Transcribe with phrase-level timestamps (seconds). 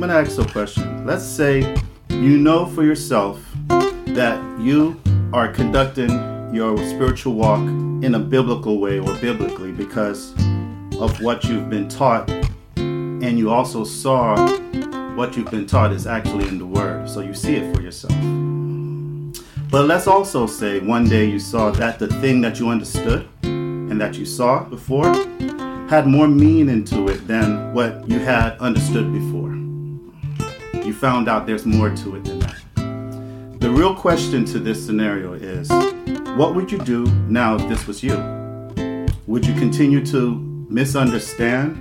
[0.00, 1.04] I'm going to ask a question.
[1.04, 1.76] Let's say
[2.08, 4.98] you know for yourself that you
[5.34, 6.08] are conducting
[6.54, 10.32] your spiritual walk in a biblical way or biblically because
[10.98, 12.30] of what you've been taught,
[12.76, 14.38] and you also saw
[15.16, 18.14] what you've been taught is actually in the Word, so you see it for yourself.
[19.70, 24.00] But let's also say one day you saw that the thing that you understood and
[24.00, 25.12] that you saw before
[25.90, 29.49] had more meaning to it than what you had understood before.
[30.90, 33.60] You found out there's more to it than that.
[33.60, 35.70] The real question to this scenario is
[36.36, 38.16] what would you do now if this was you?
[39.28, 40.34] Would you continue to
[40.68, 41.80] misunderstand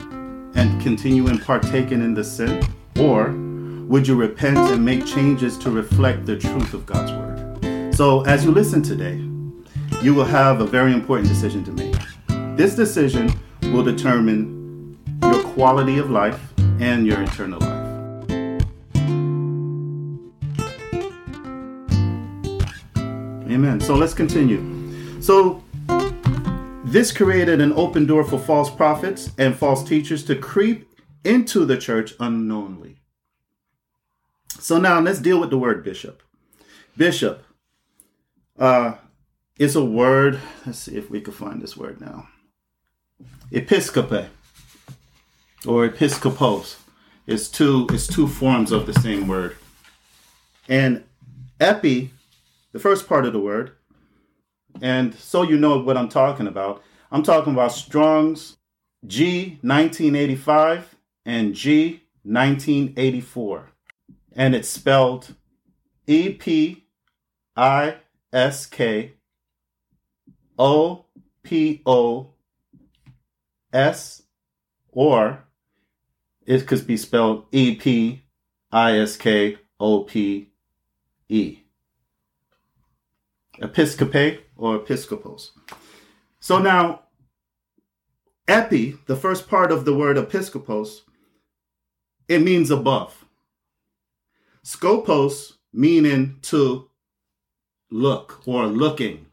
[0.54, 2.64] and continue in partaking in the sin?
[3.00, 3.32] Or
[3.88, 7.96] would you repent and make changes to reflect the truth of God's word?
[7.96, 9.16] So, as you listen today,
[10.04, 12.56] you will have a very important decision to make.
[12.56, 13.34] This decision
[13.74, 17.69] will determine your quality of life and your eternal life.
[23.50, 23.80] Amen.
[23.80, 25.22] So let's continue.
[25.22, 25.64] So
[26.86, 30.88] this created an open door for false prophets and false teachers to creep
[31.24, 32.98] into the church unknowingly.
[34.60, 36.22] So now let's deal with the word bishop.
[36.96, 37.44] Bishop
[38.58, 38.96] uh,
[39.58, 40.40] is a word.
[40.66, 42.28] Let's see if we can find this word now.
[43.52, 44.28] Episcope
[45.66, 46.78] or episcopos
[47.26, 49.56] is two is two forms of the same word.
[50.68, 51.04] And
[51.60, 52.12] epi,
[52.72, 53.72] the first part of the word,
[54.82, 56.84] and so you know what I'm talking about.
[57.12, 58.58] I'm talking about Strong's
[59.06, 60.96] G 1985
[61.26, 63.72] and G 1984.
[64.34, 65.36] And it's spelled
[66.08, 66.86] E P
[67.56, 67.98] I
[68.32, 69.14] S K
[70.58, 71.06] O
[71.44, 72.34] P O
[73.74, 74.24] S
[74.92, 75.44] or
[76.46, 78.24] it could be spelled E P
[78.72, 80.52] I S K O P
[81.30, 81.60] E.
[83.62, 85.52] Episcope or episcopos.
[86.40, 87.02] So now,
[88.48, 91.04] epi, the first part of the word episcopos,
[92.28, 93.26] it means above.
[94.64, 96.90] Scopos meaning to
[97.92, 99.26] look or looking.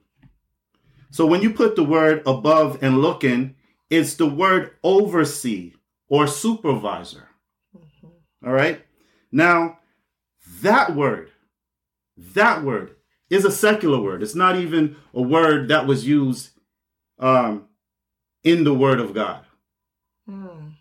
[1.11, 3.55] So when you put the word above and looking,
[3.91, 5.75] it's the word oversee
[6.09, 7.29] or supervisor.
[7.77, 8.47] Mm-hmm.
[8.47, 8.85] All right.
[9.31, 9.79] Now,
[10.63, 11.31] that word,
[12.17, 12.96] that word
[13.31, 14.23] is a secular word.
[14.23, 16.51] It's not even a word that was used
[17.19, 17.67] um,
[18.45, 19.45] in the Word of God.
[20.29, 20.75] Mm.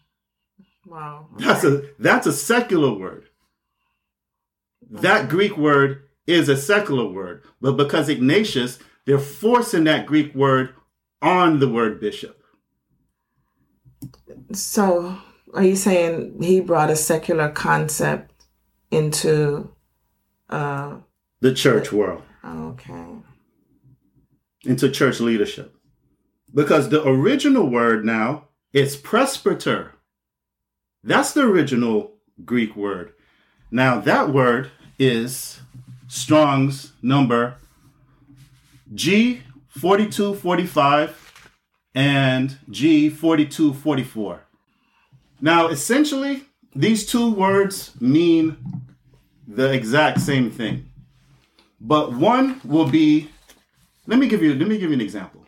[0.85, 1.27] Wow.
[1.35, 1.45] Okay.
[1.45, 3.29] That's a that's a secular word.
[4.89, 10.73] That Greek word is a secular word, but because Ignatius, they're forcing that Greek word
[11.21, 12.39] on the word bishop.
[14.53, 15.17] So,
[15.53, 18.31] are you saying he brought a secular concept
[18.91, 19.71] into
[20.49, 20.97] uh,
[21.41, 22.21] the church world?
[22.45, 23.05] Oh, okay.
[24.63, 25.75] Into church leadership.
[26.53, 29.91] Because the original word now is presbyter.
[31.03, 32.13] That's the original
[32.43, 33.13] Greek word.
[33.71, 34.69] Now, that word
[34.99, 35.59] is
[36.07, 37.55] Strong's number
[38.93, 41.13] G4245
[41.95, 44.39] and G4244.
[45.41, 46.43] Now, essentially,
[46.75, 48.57] these two words mean
[49.47, 50.89] the exact same thing.
[51.87, 53.29] But one will be
[54.07, 55.45] let me give you let me give you an example.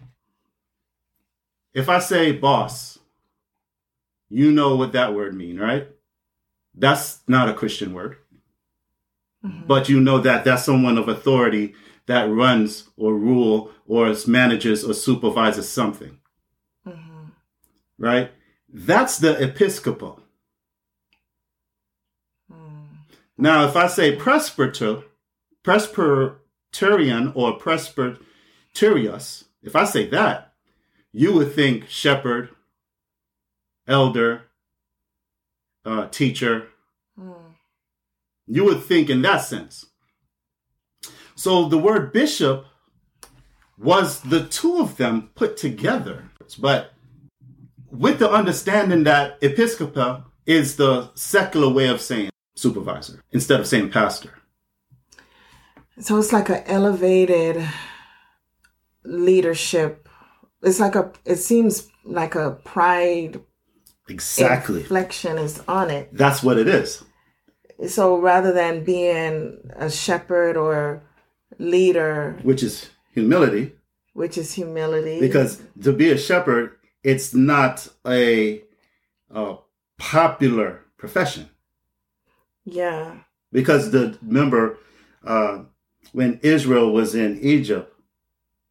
[1.73, 2.99] If I say boss,
[4.29, 5.87] you know what that word mean, right?
[6.75, 8.17] That's not a Christian word.
[9.43, 9.65] Mm-hmm.
[9.65, 11.73] But you know that that's someone of authority
[12.05, 16.19] that runs or rule or manages or supervises something.
[16.87, 17.29] Mm-hmm.
[17.97, 18.31] Right?
[18.69, 20.19] That's the episcopal.
[22.51, 22.89] Mm.
[23.39, 25.03] Now, if I say presbyter,
[25.67, 30.53] Presbyterian or Presbyterius, if I say that,
[31.11, 32.51] you would think shepherd,
[33.85, 34.43] elder,
[35.83, 36.69] uh, teacher.
[37.19, 37.55] Mm.
[38.45, 39.87] You would think in that sense.
[41.35, 42.65] So the word bishop
[43.77, 46.93] was the two of them put together, but
[47.91, 53.89] with the understanding that episcopal is the secular way of saying supervisor instead of saying
[53.89, 54.31] pastor.
[55.99, 57.67] So it's like an elevated
[59.03, 60.07] leadership.
[60.61, 63.41] It's like a, it seems like a pride.
[64.07, 64.81] Exactly.
[64.81, 66.09] Reflection is on it.
[66.13, 67.03] That's what it is.
[67.87, 71.03] So rather than being a shepherd or
[71.59, 73.73] leader, which is humility,
[74.13, 78.63] which is humility, because to be a shepherd, it's not a,
[79.29, 79.57] a
[79.97, 81.49] popular profession.
[82.65, 83.17] Yeah.
[83.51, 84.77] Because the remember
[85.23, 85.63] uh,
[86.13, 87.93] when Israel was in Egypt,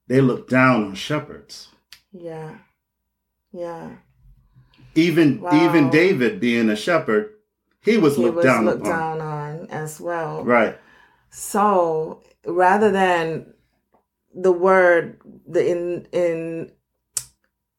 [0.08, 1.68] they looked down on shepherds.
[2.12, 2.58] Yeah.
[3.52, 3.90] Yeah.
[4.94, 5.52] Even Wow.
[5.52, 7.30] even David being a shepherd,
[7.82, 8.90] he was He looked was down looked upon.
[8.90, 10.44] down on as well.
[10.44, 10.78] Right.
[11.30, 13.52] So rather than
[14.34, 16.72] the word, the in in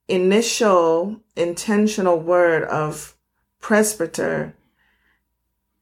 [0.08, 3.16] initial intentional word of
[3.60, 4.56] presbyter,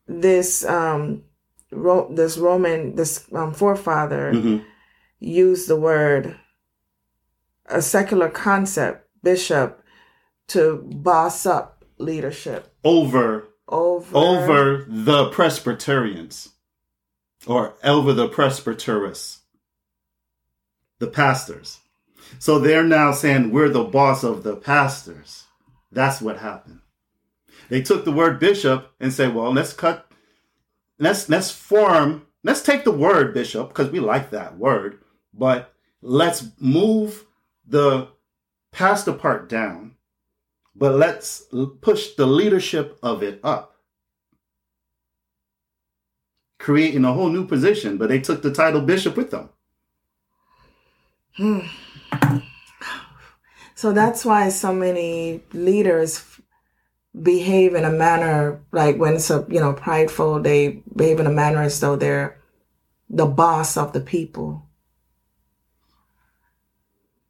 [0.08, 1.24] this um
[1.72, 4.58] Ro- this Roman this um, forefather hmm
[5.20, 6.38] used the word
[7.68, 9.82] a secular concept bishop
[10.48, 16.50] to boss up leadership Over over over the Presbyterians
[17.48, 19.42] or over the Presbyterists,
[21.00, 21.80] the pastors.
[22.40, 25.46] So they're now saying we're the boss of the pastors.
[25.92, 26.82] That's what happened.
[27.70, 30.08] They took the word bishop and said, well, let's cut,
[31.00, 35.00] let's let's form, let's take the word bishop because we like that word,
[35.34, 37.26] but let's move
[37.68, 38.10] the
[38.72, 39.96] pastor part down,
[40.76, 41.46] but let's
[41.82, 43.76] push the leadership of it up
[46.66, 49.50] creating a whole new position, but they took the title bishop with them.
[51.38, 51.60] Hmm.
[53.78, 56.35] So that's why so many leaders
[57.22, 61.32] behave in a manner like when it's a you know prideful, they behave in a
[61.32, 62.38] manner as though they're
[63.10, 64.68] the boss of the people.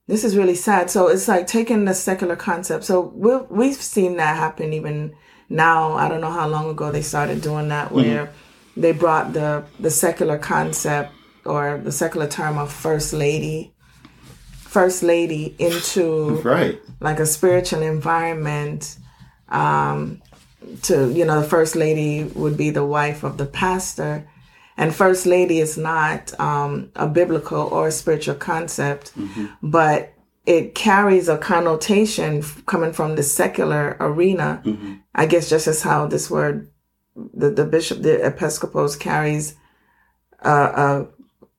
[0.07, 0.89] This is really sad.
[0.91, 2.83] So it's like taking the secular concept.
[2.83, 5.15] So we've we've seen that happen even
[5.49, 5.93] now.
[5.93, 7.95] I don't know how long ago they started doing that, mm-hmm.
[7.95, 8.33] where
[8.77, 11.11] they brought the the secular concept
[11.45, 13.71] or the secular term of first lady
[14.75, 16.81] first lady into Right.
[16.99, 18.97] like a spiritual environment
[19.49, 20.21] um
[20.83, 24.27] to you know the first lady would be the wife of the pastor.
[24.77, 29.13] And first lady is not um a biblical or a spiritual concept
[29.61, 30.13] but
[30.45, 34.61] it carries a connotation f- coming from the secular arena.
[35.15, 36.69] I guess just as how this word
[37.15, 39.55] the, the bishop the episcopos carries
[40.43, 41.05] uh, uh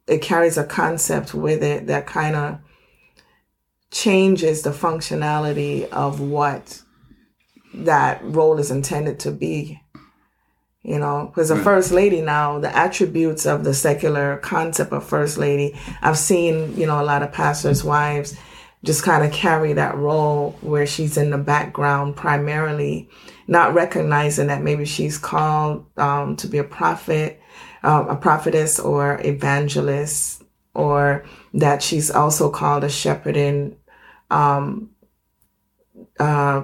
[0.07, 2.59] it carries a concept with it that kind of
[3.91, 6.83] changes the functionality of what
[7.85, 9.81] that role is intended to be.
[10.83, 11.65] You know, because the Right.
[11.65, 16.87] first lady now, the attributes of the secular concept of first lady, I've seen, you
[16.87, 18.37] know, a lot of pastors' wives
[18.85, 23.09] just kind of carry that role where she's in the background primarily,
[23.49, 27.41] not recognizing that maybe she's called um, to be a prophet,
[27.83, 33.75] um, a prophetess or evangelist, or that she's also called a shepherding
[34.31, 34.91] um,
[36.21, 36.63] uh,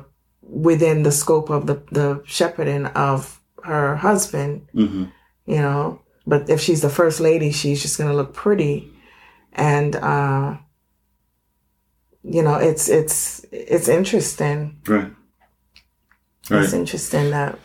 [0.53, 5.05] within the scope of the, the shepherding of her husband, hmm
[5.47, 6.01] you know.
[6.25, 8.93] But if she's the first lady, she's just gonna look pretty,
[9.53, 10.57] and uh,
[12.23, 14.81] you know, it's it's it's interesting.
[14.87, 15.11] Right.
[16.51, 17.59] It's interesting that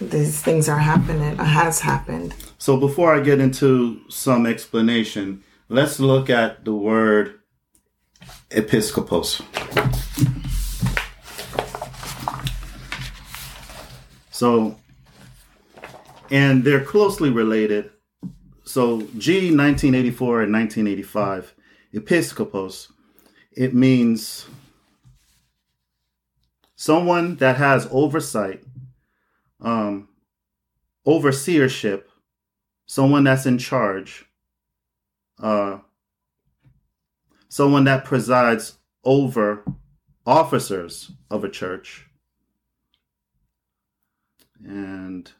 [0.00, 1.36] these things are happening.
[1.38, 2.34] Has happened.
[2.58, 7.40] So before I get into some explanation, let's look at the word
[8.50, 9.42] episcopos.
[14.34, 14.76] So,
[16.28, 17.92] and they're closely related.
[18.64, 21.54] So, G 1984 and 1985,
[21.92, 22.90] episcopos,
[23.52, 24.46] it means
[26.74, 28.64] someone that has oversight,
[29.60, 30.08] um,
[31.06, 32.02] overseership,
[32.86, 34.24] someone that's in charge,
[35.40, 35.78] uh,
[37.48, 39.64] someone that presides over
[40.26, 42.03] officers of a church,
[44.62, 45.30] and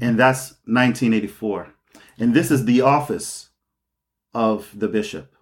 [0.00, 1.68] and that's 1984,
[2.18, 3.50] and this is the office
[4.34, 5.34] of the bishop.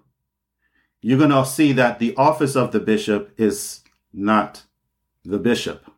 [1.00, 3.80] You're gonna see that the office of the bishop is
[4.12, 4.64] not
[5.24, 5.90] the bishop.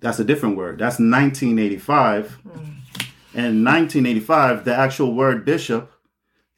[0.00, 0.78] That's a different word.
[0.78, 2.38] That's 1985.
[3.34, 5.92] And 1985, the actual word bishop,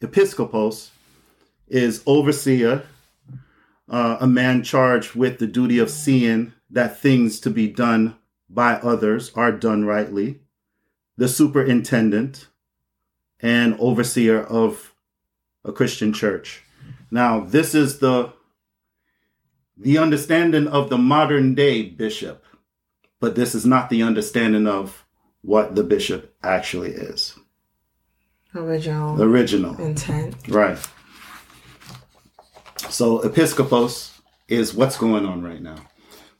[0.01, 0.91] episcopos,
[1.67, 2.83] is overseer,
[3.89, 8.15] uh, a man charged with the duty of seeing that things to be done
[8.49, 10.39] by others are done rightly,
[11.17, 12.47] the superintendent,
[13.39, 14.93] and overseer of
[15.63, 16.63] a Christian church.
[17.09, 18.33] Now, this is the
[19.77, 22.45] the understanding of the modern day bishop,
[23.19, 25.05] but this is not the understanding of
[25.41, 27.35] what the bishop actually is.
[28.53, 29.79] Original original.
[29.79, 30.35] intent.
[30.47, 30.77] Right.
[32.89, 34.11] So episcopos
[34.47, 35.77] is what's going on right now.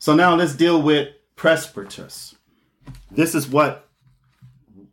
[0.02, 2.34] So now let's deal with presbytus.
[3.12, 3.88] this is what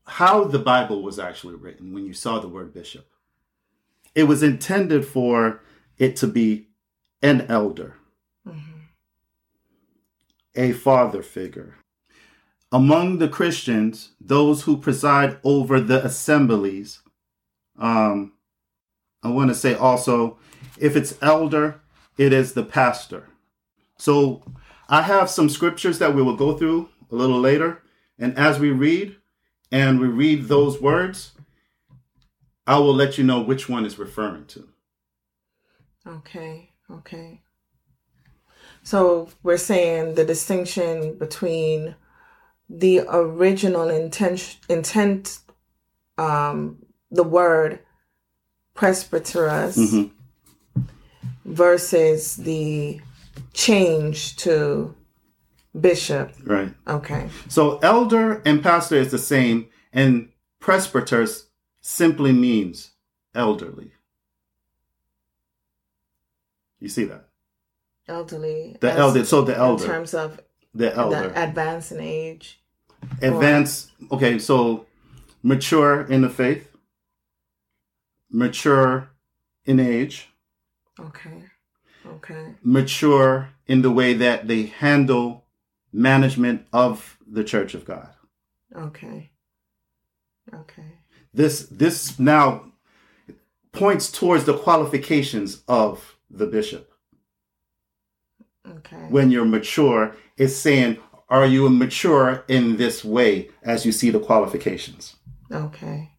[0.06, 3.08] how the Bible was actually written when you saw the word bishop.
[4.14, 5.62] It was intended for
[5.98, 6.68] it to be
[7.24, 7.96] an elder,
[8.48, 8.82] mm-hmm.
[10.54, 11.78] a father figure.
[12.72, 17.02] Among the Christians, those who preside over the assemblies,
[17.80, 18.34] um,
[19.24, 20.38] I want to say also,
[20.78, 21.82] if it's elder,
[22.16, 23.26] it is the pastor.
[23.98, 24.44] So
[24.90, 27.84] I have some scriptures that we will go through a little later.
[28.18, 29.16] And as we read
[29.72, 31.32] and we read those words,
[32.66, 34.68] I will let you know which one is referring to.
[36.08, 37.42] Okay, okay.
[38.82, 41.96] So we're saying the distinction between
[42.68, 45.40] the original intent, intent
[46.18, 47.80] um, the word
[48.76, 50.82] presbyteros mm-hmm.
[51.46, 53.02] versus the
[53.54, 54.96] change to
[55.80, 56.34] bishop.
[56.44, 56.74] Right.
[56.88, 57.30] Okay.
[57.48, 60.30] So elder and pastor is the same, and
[60.62, 61.46] presbyteros
[61.82, 62.92] simply means
[63.34, 63.92] elderly.
[66.80, 67.28] You see that?
[68.08, 68.78] Elderly.
[68.80, 69.26] The elder.
[69.26, 69.84] So the elder.
[69.84, 70.42] In terms of
[70.74, 71.30] the elder.
[71.30, 72.62] The advance in age.
[73.22, 73.92] Advance.
[74.10, 74.18] Or...
[74.18, 74.86] Okay, so
[75.44, 76.70] mature in the faith,
[78.30, 79.10] mature
[79.66, 80.30] in age.
[81.00, 81.44] Okay.
[82.06, 82.56] Okay.
[82.64, 85.46] Mature in the way that they handle
[85.92, 88.10] management of the Church of God.
[88.76, 89.32] Okay.
[90.54, 91.00] Okay.
[91.34, 92.72] This this now
[93.72, 96.92] points towards the qualifications of the bishop.
[98.68, 99.06] Okay.
[99.10, 100.98] When you're mature, it's saying,
[101.30, 105.16] are you mature in this way as you see the qualifications?
[105.52, 106.12] Okay.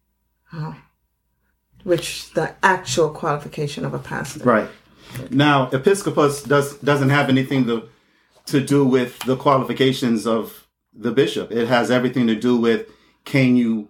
[0.45, 0.73] Huh.
[1.83, 4.43] Which the actual qualification of a pastor.
[4.43, 4.69] Right.
[5.29, 7.89] Now, episcopus does doesn't have anything to
[8.47, 11.51] to do with the qualifications of the bishop.
[11.51, 12.89] It has everything to do with
[13.25, 13.89] can you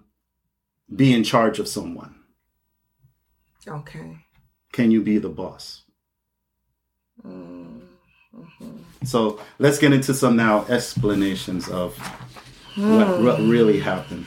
[0.93, 2.15] be in charge of someone?
[3.67, 4.17] Okay.
[4.71, 5.83] Can you be the boss?
[7.25, 7.79] Mm-hmm.
[9.03, 11.97] So let's get into some now explanations of
[12.75, 12.95] hmm.
[12.95, 14.25] what, what really happened.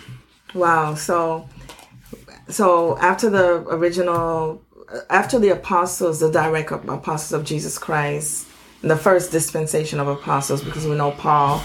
[0.54, 0.94] Wow.
[0.94, 1.48] So,
[2.48, 4.62] so after the original,
[5.10, 8.46] after the apostles, the direct apostles of Jesus Christ,
[8.82, 11.62] the first dispensation of apostles, because we know Paul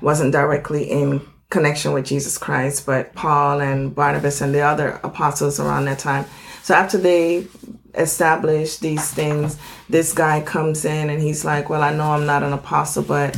[0.00, 5.58] wasn't directly in connection with Jesus Christ, but Paul and Barnabas and the other apostles
[5.58, 6.24] around that time.
[6.62, 7.46] So after they
[7.94, 9.58] establish these things,
[9.88, 13.36] this guy comes in and he's like, "Well, I know I'm not an apostle, but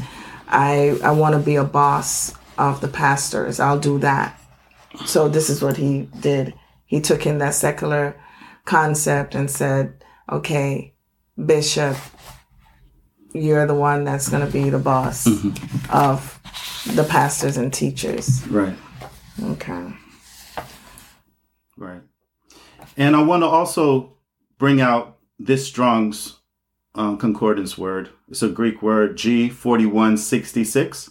[0.49, 3.59] I I want to be a boss of the pastors.
[3.59, 4.39] I'll do that."
[5.07, 6.55] So this is what he did.
[6.85, 8.15] He took in that secular
[8.65, 10.95] concept and said, "Okay,
[11.45, 11.97] bishop,
[13.33, 15.95] you're the one that's going to be the boss mm-hmm.
[15.95, 16.41] of
[16.95, 18.77] the pastors and teachers." Right.
[19.43, 19.93] Okay.
[21.77, 22.03] Right.
[22.97, 24.17] And I want to also
[24.59, 26.39] bring out this Strong's
[26.95, 28.11] um, concordance word.
[28.29, 31.11] It's a Greek word, G4166.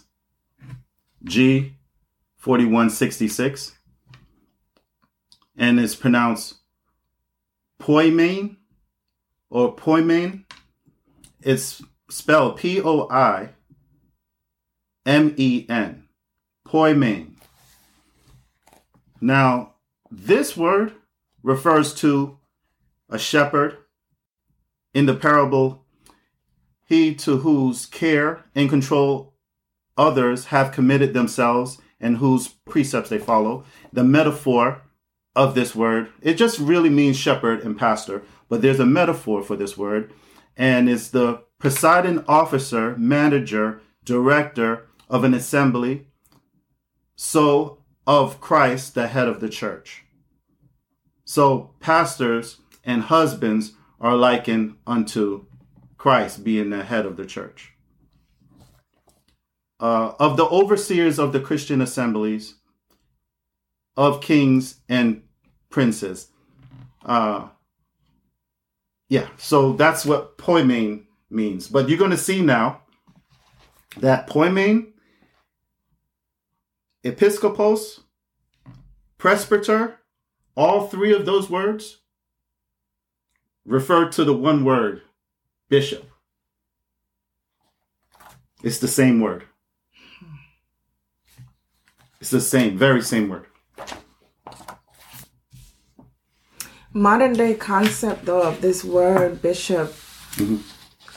[1.24, 3.72] G4166.
[5.56, 6.54] And it's pronounced
[7.82, 8.56] poimen
[9.50, 10.44] or poimen.
[11.42, 13.50] It's spelled P O I
[15.04, 16.04] M E N.
[16.66, 17.32] Poimen.
[19.20, 19.74] Now,
[20.10, 20.92] this word
[21.42, 22.38] refers to
[23.10, 23.78] a shepherd.
[24.94, 25.86] In the parable,
[26.84, 29.34] he to whose care and control
[29.96, 33.64] others have committed themselves and whose precepts they follow.
[33.92, 34.82] The metaphor
[35.34, 39.56] of this word, it just really means shepherd and pastor, but there's a metaphor for
[39.56, 40.12] this word,
[40.56, 46.06] and it's the presiding officer, manager, director of an assembly,
[47.14, 50.04] so of Christ, the head of the church.
[51.24, 55.46] So pastors and husbands are likened unto
[55.96, 57.72] Christ being the head of the church.
[59.78, 62.56] Uh, of the overseers of the Christian assemblies,
[63.96, 65.21] of kings and
[65.72, 66.28] princes.
[67.04, 67.48] Uh,
[69.08, 71.66] yeah, so that's what poimen means.
[71.66, 72.82] But you're going to see now
[73.98, 74.92] that poimen,
[77.02, 78.00] episcopos,
[79.18, 79.98] presbyter,
[80.56, 81.98] all three of those words
[83.64, 85.02] refer to the one word,
[85.68, 86.08] bishop.
[88.62, 89.44] It's the same word.
[92.20, 93.46] It's the same, very same word.
[96.94, 99.88] Modern day concept though of this word bishop,
[100.36, 100.58] mm-hmm.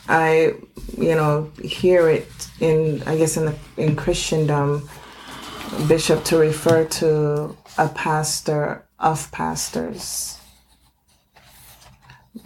[0.07, 0.53] I
[0.97, 2.27] you know hear it
[2.59, 4.89] in I guess in the in Christendom
[5.87, 10.39] bishop to refer to a pastor of pastors.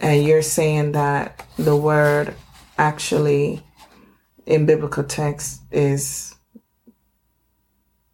[0.00, 2.34] And you're saying that the word
[2.78, 3.62] actually
[4.46, 6.34] in biblical text is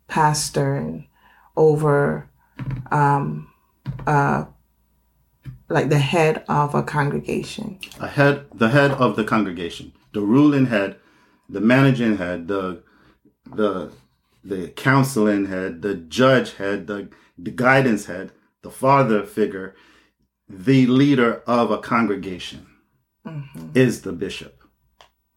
[0.09, 1.05] pastor
[1.57, 2.29] over
[2.91, 3.49] um,
[4.07, 4.45] uh,
[5.69, 7.79] like the head of a congregation.
[8.01, 10.97] A head, the head of the congregation, the ruling head,
[11.49, 12.83] the managing head, the
[13.45, 13.93] the
[14.45, 17.09] the counseling head, the judge head, the
[17.39, 18.33] the guidance head,
[18.63, 19.75] the father figure,
[20.49, 22.67] the leader of a congregation
[23.27, 23.71] mm-hmm.
[23.75, 24.63] is the bishop.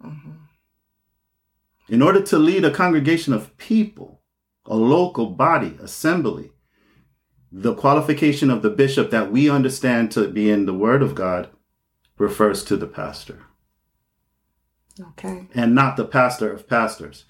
[0.04, 0.32] Mm-hmm.
[1.90, 4.22] In order to lead a congregation of people,
[4.66, 6.52] a local body, assembly,
[7.52, 11.50] the qualification of the bishop that we understand to be in the Word of God
[12.18, 13.46] refers to the pastor.
[15.00, 15.48] Okay.
[15.54, 17.26] And not the pastor of pastors.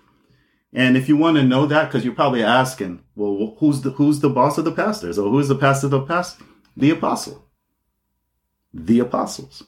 [0.74, 4.20] And if you want to know that, because you're probably asking, well, who's the who's
[4.20, 6.44] the boss of the pastors, or who's the pastor of the pastor?
[6.76, 7.46] The apostle.
[8.74, 9.64] The apostles.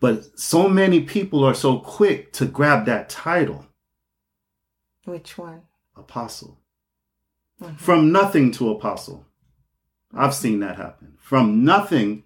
[0.00, 3.66] But so many people are so quick to grab that title.
[5.04, 5.62] Which one?
[5.96, 6.59] Apostle.
[7.62, 7.76] Mm-hmm.
[7.76, 9.26] From nothing to apostle.
[10.14, 11.14] I've seen that happen.
[11.18, 12.24] From nothing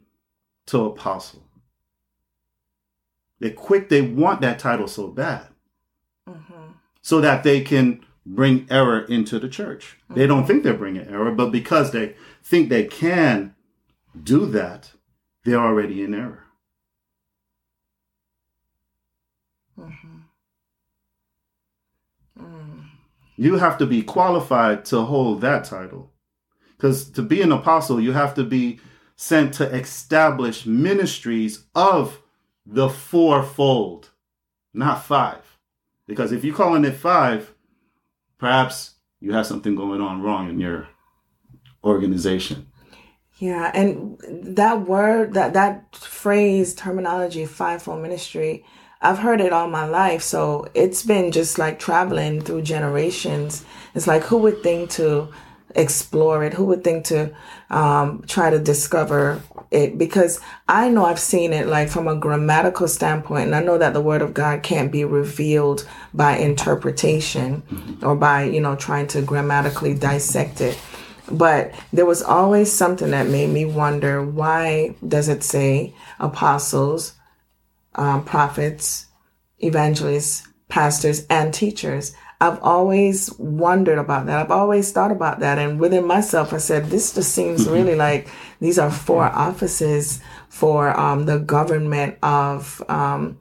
[0.66, 1.42] to apostle.
[3.40, 5.48] They're quick, they want that title so bad.
[6.28, 6.72] Mm-hmm.
[7.02, 9.98] So that they can bring error into the church.
[10.04, 10.14] Mm-hmm.
[10.14, 13.54] They don't think they're bringing error, but because they think they can
[14.22, 14.92] do that,
[15.44, 16.43] they're already in error.
[23.36, 26.12] You have to be qualified to hold that title.
[26.76, 28.80] Because to be an apostle, you have to be
[29.16, 32.20] sent to establish ministries of
[32.66, 34.10] the fourfold,
[34.72, 35.58] not five.
[36.06, 37.54] Because if you're calling it five,
[38.38, 40.88] perhaps you have something going on wrong in your
[41.82, 42.66] organization.
[43.38, 44.20] Yeah, and
[44.56, 48.64] that word, that that phrase, terminology, fivefold ministry,
[49.04, 50.22] I've heard it all my life.
[50.22, 53.64] So it's been just like traveling through generations.
[53.94, 55.28] It's like, who would think to
[55.74, 56.54] explore it?
[56.54, 57.34] Who would think to
[57.68, 59.98] um, try to discover it?
[59.98, 63.92] Because I know I've seen it like from a grammatical standpoint, and I know that
[63.92, 69.22] the Word of God can't be revealed by interpretation or by, you know, trying to
[69.22, 70.78] grammatically dissect it.
[71.30, 77.13] But there was always something that made me wonder why does it say apostles,
[77.94, 79.06] um, prophets,
[79.58, 82.14] evangelists, pastors, and teachers.
[82.40, 84.38] I've always wondered about that.
[84.38, 85.58] I've always thought about that.
[85.58, 87.72] And within myself, I said, this just seems mm-hmm.
[87.72, 88.28] really like
[88.60, 93.38] these are four offices for um, the government of um,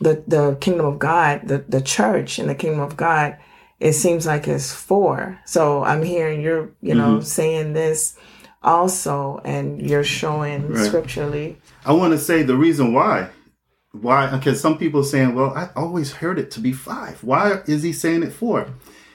[0.00, 3.36] the, the kingdom of God, the, the church in the kingdom of God.
[3.78, 5.38] It seems like it's four.
[5.44, 7.24] So I'm hearing you're, you know, mm-hmm.
[7.24, 8.16] saying this
[8.62, 10.86] also, and you're showing right.
[10.86, 11.58] scripturally.
[11.86, 13.30] I want to say the reason why
[13.92, 14.30] why?
[14.30, 17.22] Because some people are saying, well, I always heard it to be five.
[17.24, 18.74] Why is he saying it four?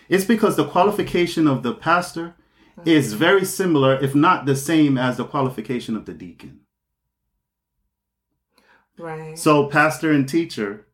[0.09, 2.35] It's because the qualification of the pastor
[2.83, 6.59] is very similar, if not the same, as the qualification of the deacon.
[8.97, 9.37] Right.
[9.37, 10.85] So, pastor and teacher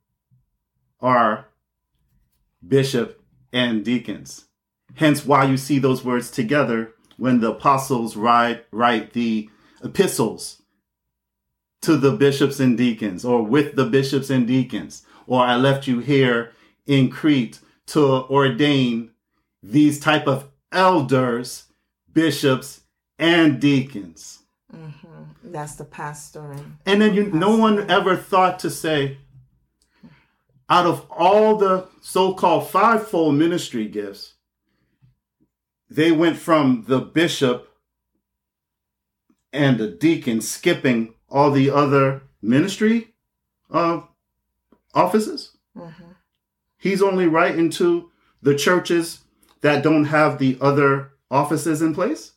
[0.99, 1.47] are
[2.65, 4.45] bishop and deacons.
[4.95, 9.49] Hence, why you see those words together when the apostles write, write the
[9.83, 10.60] epistles
[11.81, 15.99] to the bishops and deacons or with the bishops and deacons, or I left you
[15.99, 16.51] here
[16.85, 19.11] in Crete to ordain
[19.63, 21.65] these type of elders,
[22.11, 22.81] bishops,
[23.17, 24.39] and deacons.
[24.73, 25.51] Mm-hmm.
[25.51, 26.55] That's the pastor.
[26.85, 29.17] And then you, no one ever thought to say,
[30.69, 34.35] out of all the so-called fivefold ministry gifts,
[35.89, 37.67] they went from the bishop
[39.51, 43.13] and the deacon skipping all the other ministry
[43.71, 44.01] uh,
[44.93, 45.57] offices.
[45.75, 46.11] Mm-hmm.
[46.77, 49.21] He's only writing to the churches
[49.61, 52.33] that don't have the other offices in place,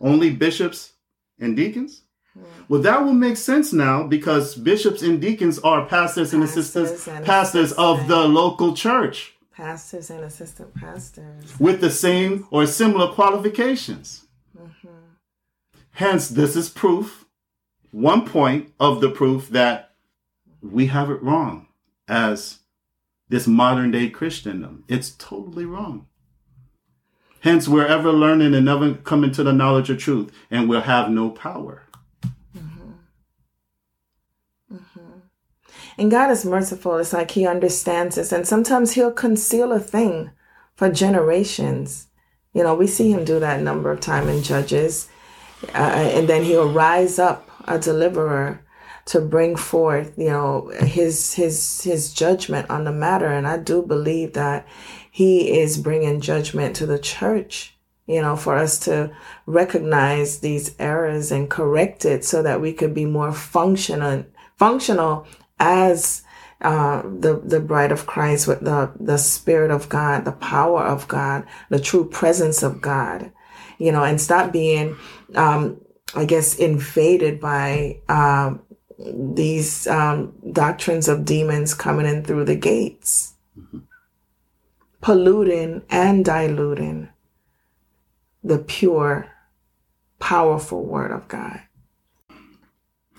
[0.00, 0.94] only bishops
[1.38, 2.02] and deacons.
[2.38, 2.62] Mm-hmm.
[2.68, 7.08] Well, that will make sense now because bishops and deacons are pastors, pastors and assistants,
[7.08, 9.34] and pastors of the local church.
[9.52, 11.58] Pastors and assistant pastors.
[11.58, 14.26] With the same or similar qualifications.
[14.56, 14.88] Mm-hmm.
[15.90, 17.19] Hence, this is proof
[17.90, 19.94] one point of the proof that
[20.62, 21.68] we have it wrong
[22.08, 22.60] as
[23.28, 24.84] this modern day Christendom.
[24.88, 26.06] It's totally wrong.
[27.40, 31.10] Hence, we're ever learning and never coming to the knowledge of truth, and we'll have
[31.10, 31.84] no power.
[32.54, 32.90] Mm-hmm.
[34.74, 35.18] Mm-hmm.
[35.96, 36.98] And God is merciful.
[36.98, 40.32] It's like He understands us, and sometimes He'll conceal a thing
[40.80, 42.08] for generations.
[42.54, 45.08] You know, we see him do that a number of times in Judges.
[45.74, 48.64] Uh, and then he'll rise up a deliverer
[49.06, 53.26] to bring forth, you know, his his his judgment on the matter.
[53.26, 54.66] And I do believe that
[55.10, 59.10] he is bringing judgment to the church, you know, for us to
[59.46, 64.24] recognize these errors and correct it so that we could be more functional
[64.56, 65.26] functional
[65.58, 66.22] as
[66.60, 71.08] uh, the the bride of Christ with the the Spirit of God, the power of
[71.08, 73.32] God, the true presence of God,
[73.78, 74.96] you know, and stop being,
[75.34, 75.80] um,
[76.14, 78.62] I guess, invaded by um,
[78.98, 83.78] these um, doctrines of demons coming in through the gates, mm-hmm.
[85.00, 87.08] polluting and diluting
[88.42, 89.30] the pure,
[90.18, 91.60] powerful Word of God.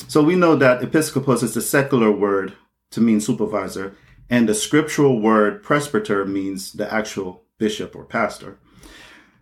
[0.08, 2.54] So we know that episcopos is the secular word
[2.90, 3.96] to mean supervisor,
[4.30, 8.60] and the scriptural word presbyter means the actual bishop or pastor.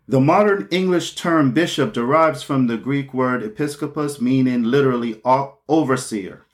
[0.09, 6.47] The modern English term bishop derives from the Greek word episkopos, meaning literally overseer.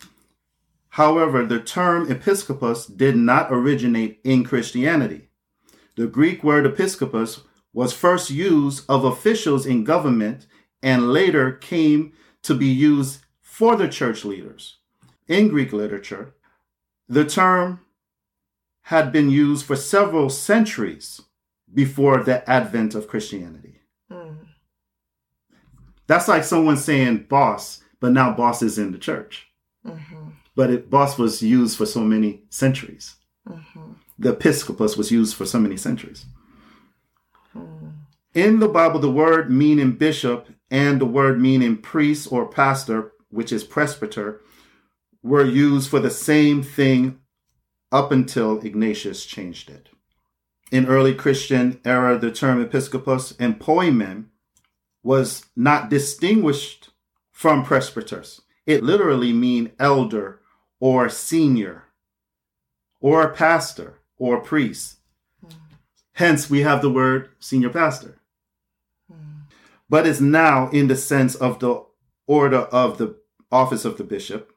[0.90, 5.30] However, the term episkopos did not originate in Christianity.
[5.96, 10.48] The Greek word episkopos was first used of officials in government
[10.84, 14.80] and later came to be used for the church leaders.
[15.30, 16.34] In Greek literature,
[17.08, 17.80] the term
[18.92, 21.22] had been used for several centuries
[21.74, 23.82] before the advent of Christianity.
[24.12, 24.38] Mm.
[26.08, 29.48] That's like someone saying boss, but now boss is in the church.
[29.86, 30.30] Mm-hmm.
[30.56, 33.16] But it, boss was used for so many centuries.
[33.48, 33.94] Mm-hmm.
[34.20, 36.26] The episcopus was used for so many centuries.
[37.56, 37.94] Mm.
[38.34, 43.52] In the Bible, the word meaning bishop and the word meaning priest or pastor, which
[43.52, 44.42] is presbyter,
[45.24, 47.20] were used for the same thing
[47.92, 49.90] up until Ignatius changed it.
[50.72, 54.26] In early Christian era, the term episcopos and poimen
[55.04, 56.90] was not distinguished
[57.32, 58.42] from presbyters.
[58.66, 60.42] It literally means elder
[60.80, 61.84] or senior
[63.00, 64.98] or pastor or priest.
[65.46, 65.54] Mm.
[66.14, 68.20] Hence, we have the word senior pastor.
[69.12, 69.44] Mm.
[69.88, 71.86] But it's now in the sense of the
[72.26, 73.16] order of the
[73.52, 74.52] office of the bishop,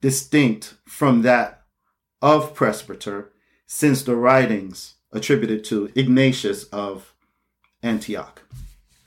[0.00, 1.62] distinct from that
[2.20, 3.30] of presbyter,
[3.66, 7.14] since the writings attributed to Ignatius of
[7.82, 8.42] Antioch.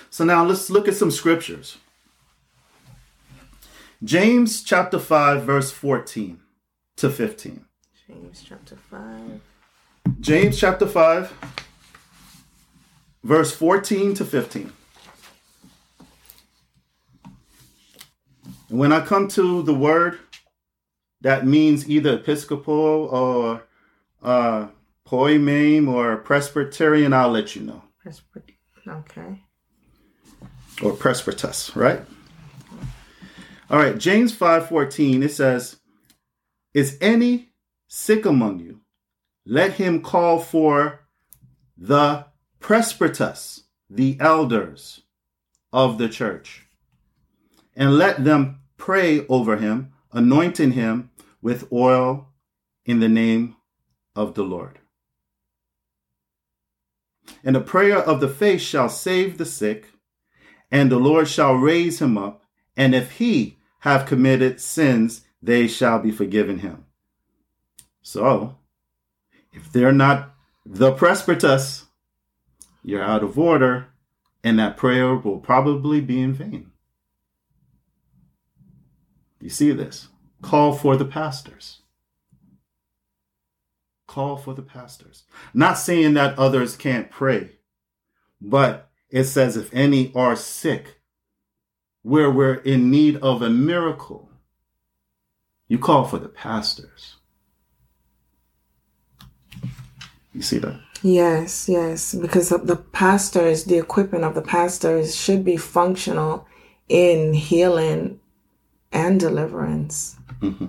[0.09, 1.77] So now let's look at some scriptures.
[4.03, 6.39] James chapter 5, verse 14
[6.97, 7.65] to 15.
[8.07, 9.41] James chapter 5.
[10.19, 11.33] James chapter 5,
[13.23, 14.73] verse 14 to 15.
[18.69, 20.19] When I come to the word
[21.23, 23.63] that means either Episcopal or
[24.21, 24.67] uh,
[25.13, 27.83] Poimen or Presbyterian, I'll let you know.
[27.99, 29.43] Presbyterian, okay.
[30.81, 32.01] Or Presbytus, right?
[33.69, 35.79] All right, James 5:14 it says,
[36.73, 37.53] "Is any
[37.87, 38.81] sick among you?
[39.45, 41.01] Let him call for
[41.77, 42.25] the
[42.59, 45.03] presbytus, the elders
[45.71, 46.65] of the church,
[47.75, 52.33] and let them pray over him, anointing him with oil
[52.83, 53.55] in the name
[54.15, 54.79] of the Lord."
[57.43, 59.89] And the prayer of the faith shall save the sick,
[60.71, 62.43] and the Lord shall raise him up.
[62.75, 66.85] And if he have committed sins, they shall be forgiven him.
[68.01, 68.57] So,
[69.51, 70.33] if they're not
[70.65, 71.85] the presbytus,
[72.83, 73.87] you're out of order,
[74.43, 76.71] and that prayer will probably be in vain.
[79.39, 80.07] You see this?
[80.41, 81.82] Call for the pastors
[84.13, 85.23] call for the pastors.
[85.55, 87.53] Not saying that others can't pray,
[88.39, 90.99] but it says if any are sick,
[92.03, 94.29] where we're in need of a miracle,
[95.67, 97.15] you call for the pastors.
[100.31, 100.79] You see that?
[101.01, 106.47] Yes, yes, because the pastors, the equipment of the pastors should be functional
[106.87, 108.19] in healing
[108.91, 110.17] and deliverance.
[110.39, 110.67] Mm-hmm.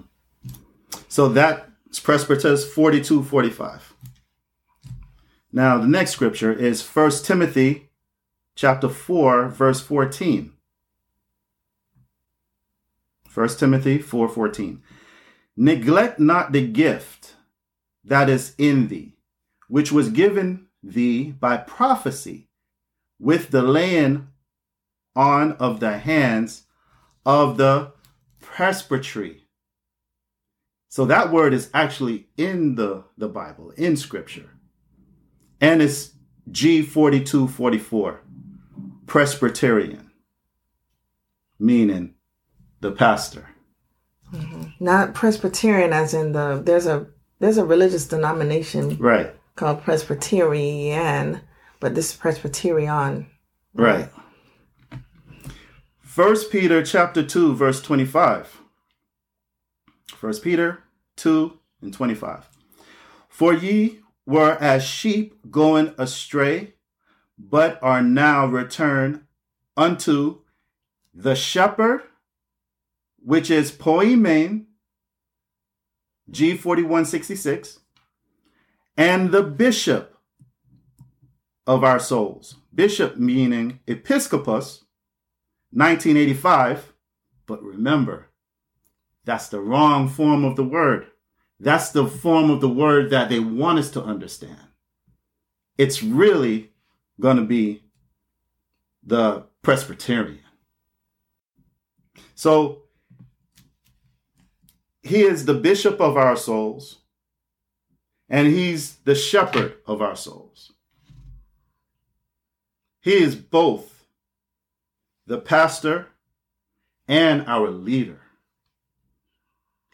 [1.09, 3.95] So that it's Presbytus 42 45.
[5.53, 7.89] Now, the next scripture is 1 Timothy
[8.57, 10.53] chapter 4, verse 14.
[13.33, 14.83] 1 Timothy 4 14.
[15.57, 17.37] Neglect not the gift
[18.03, 19.15] that is in thee,
[19.69, 22.49] which was given thee by prophecy
[23.21, 24.27] with the laying
[25.15, 26.65] on of the hands
[27.25, 27.93] of the
[28.41, 29.44] presbytery
[30.95, 34.49] so that word is actually in the, the Bible, in Scripture.
[35.61, 36.13] And it's
[36.53, 38.19] G4244,
[39.05, 40.13] Presbyterian,
[41.59, 42.15] meaning
[42.79, 43.49] the pastor.
[44.33, 44.63] Mm-hmm.
[44.79, 47.09] Not Presbyterian as in the there's a
[47.41, 51.41] there's a religious denomination Right, called Presbyterian,
[51.81, 53.27] but this is Presbyterian.
[53.73, 54.11] right.
[55.99, 58.61] First Peter chapter 2 verse 25.
[60.17, 60.84] First Peter
[61.17, 62.49] 2 and 25.
[63.29, 66.75] For ye were as sheep going astray,
[67.39, 69.25] but are now returned
[69.77, 70.41] unto
[71.13, 72.03] the shepherd,
[73.23, 74.67] which is Poimen,
[76.31, 77.79] G4166,
[78.97, 80.17] and the bishop
[81.67, 82.57] of our souls.
[82.75, 84.85] Bishop meaning episcopus,
[85.73, 86.93] 1985.
[87.47, 88.29] But remember,
[89.25, 91.07] that's the wrong form of the word.
[91.61, 94.59] That's the form of the word that they want us to understand.
[95.79, 96.73] It's really
[97.21, 97.85] going to be
[99.03, 100.41] the Presbyterian.
[102.35, 102.83] So
[105.03, 107.01] he is the bishop of our souls,
[108.29, 110.73] and he's the shepherd of our souls.
[113.01, 114.07] He is both
[115.27, 116.09] the pastor
[117.07, 118.24] and our leader.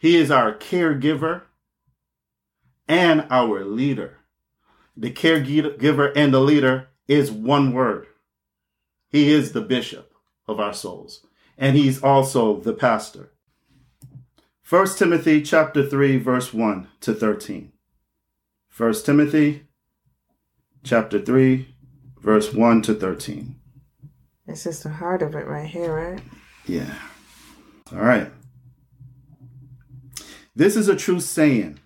[0.01, 1.43] He is our caregiver
[2.87, 4.17] and our leader.
[4.97, 8.07] The caregiver and the leader is one word.
[9.09, 10.11] He is the bishop
[10.47, 11.23] of our souls,
[11.55, 13.29] and he's also the pastor.
[14.67, 17.71] 1 Timothy chapter 3 verse 1 to 13.
[18.75, 19.67] 1 Timothy
[20.83, 21.75] chapter 3
[22.19, 23.55] verse 1 to 13.
[24.47, 26.23] It's just the heart of it right here, right?
[26.65, 26.95] Yeah.
[27.91, 28.31] All right.
[30.53, 31.79] This is a true saying.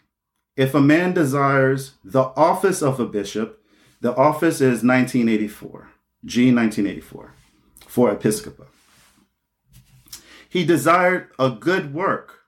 [0.55, 3.61] If a man desires the office of a bishop,
[4.01, 5.89] the office is 1984,
[6.25, 7.33] G 1984,
[7.85, 8.65] for episcopal.
[10.49, 12.39] He desired a good work.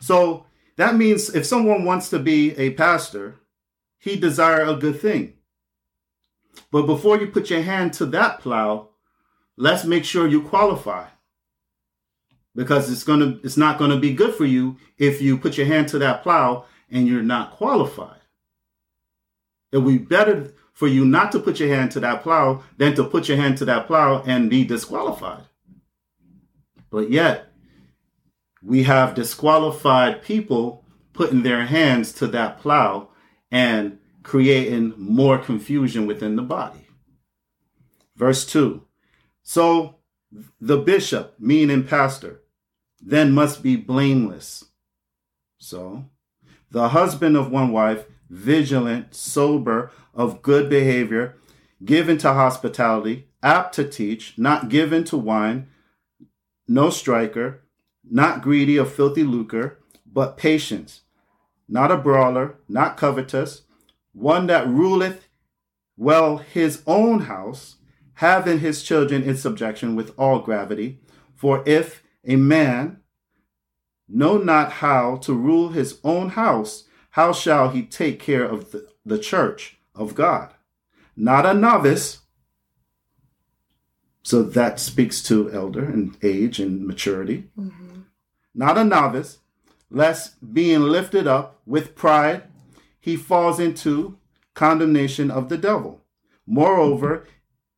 [0.00, 3.36] So that means if someone wants to be a pastor,
[3.98, 5.34] he desire a good thing.
[6.70, 8.90] But before you put your hand to that plow,
[9.56, 11.08] let's make sure you qualify
[12.54, 15.56] because it's going to it's not going to be good for you if you put
[15.56, 18.20] your hand to that plow and you're not qualified.
[19.72, 22.94] It would be better for you not to put your hand to that plow than
[22.94, 25.44] to put your hand to that plow and be disqualified.
[26.90, 27.52] But yet
[28.62, 33.08] we have disqualified people putting their hands to that plow
[33.50, 36.86] and creating more confusion within the body.
[38.16, 38.84] Verse 2
[39.44, 39.96] so
[40.60, 42.40] the bishop, meaning pastor,
[43.04, 44.64] then must be blameless.
[45.58, 46.06] So,
[46.70, 51.36] the husband of one wife, vigilant, sober, of good behavior,
[51.84, 55.68] given to hospitality, apt to teach, not given to wine,
[56.66, 57.62] no striker,
[58.08, 59.78] not greedy of filthy lucre,
[60.10, 61.00] but patient,
[61.68, 63.62] not a brawler, not covetous,
[64.12, 65.26] one that ruleth
[65.96, 67.76] well his own house,
[68.14, 71.00] having his children in subjection with all gravity.
[71.34, 73.00] For if a man
[74.08, 78.88] know not how to rule his own house, how shall he take care of the,
[79.04, 80.52] the church of God?
[81.16, 82.20] Not a novice.
[84.22, 87.50] So that speaks to elder and age and maturity.
[87.58, 88.00] Mm-hmm.
[88.54, 89.38] Not a novice,
[89.90, 92.44] lest being lifted up with pride,
[93.00, 94.18] he falls into
[94.54, 96.00] condemnation of the devil.
[96.46, 97.26] Moreover,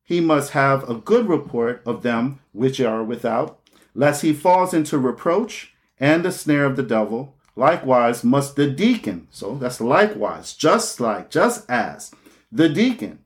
[0.03, 3.59] he must have a good report of them which are without,
[3.97, 7.35] lest he falls into reproach and the snare of the devil.
[7.55, 12.11] Likewise must the deacon, so that's likewise, just like, just as
[12.51, 13.25] the deacon,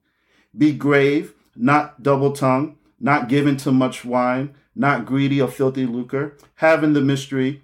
[0.57, 6.37] be grave, not double tongued, not given to much wine, not greedy of filthy lucre,
[6.55, 7.63] having the mystery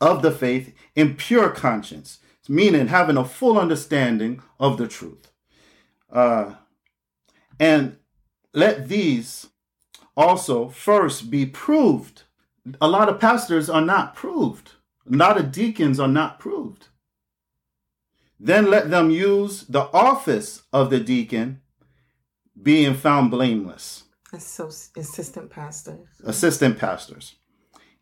[0.00, 5.32] of the faith in pure conscience, meaning having a full understanding of the truth.
[6.12, 6.54] Uh,
[7.58, 7.96] and
[8.54, 9.48] let these
[10.16, 12.22] also first be proved.
[12.80, 14.72] A lot of pastors are not proved.
[15.10, 16.88] A lot of deacons are not proved.
[18.38, 21.60] Then let them use the office of the deacon,
[22.60, 24.04] being found blameless.
[24.38, 26.08] So assistant pastors.
[26.24, 27.36] Assistant pastors.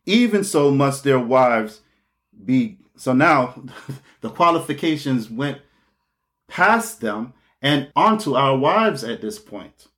[0.06, 1.80] Even so must their wives
[2.44, 2.78] be.
[2.96, 3.62] So now
[4.20, 5.60] the qualifications went
[6.48, 9.88] past them and onto our wives at this point.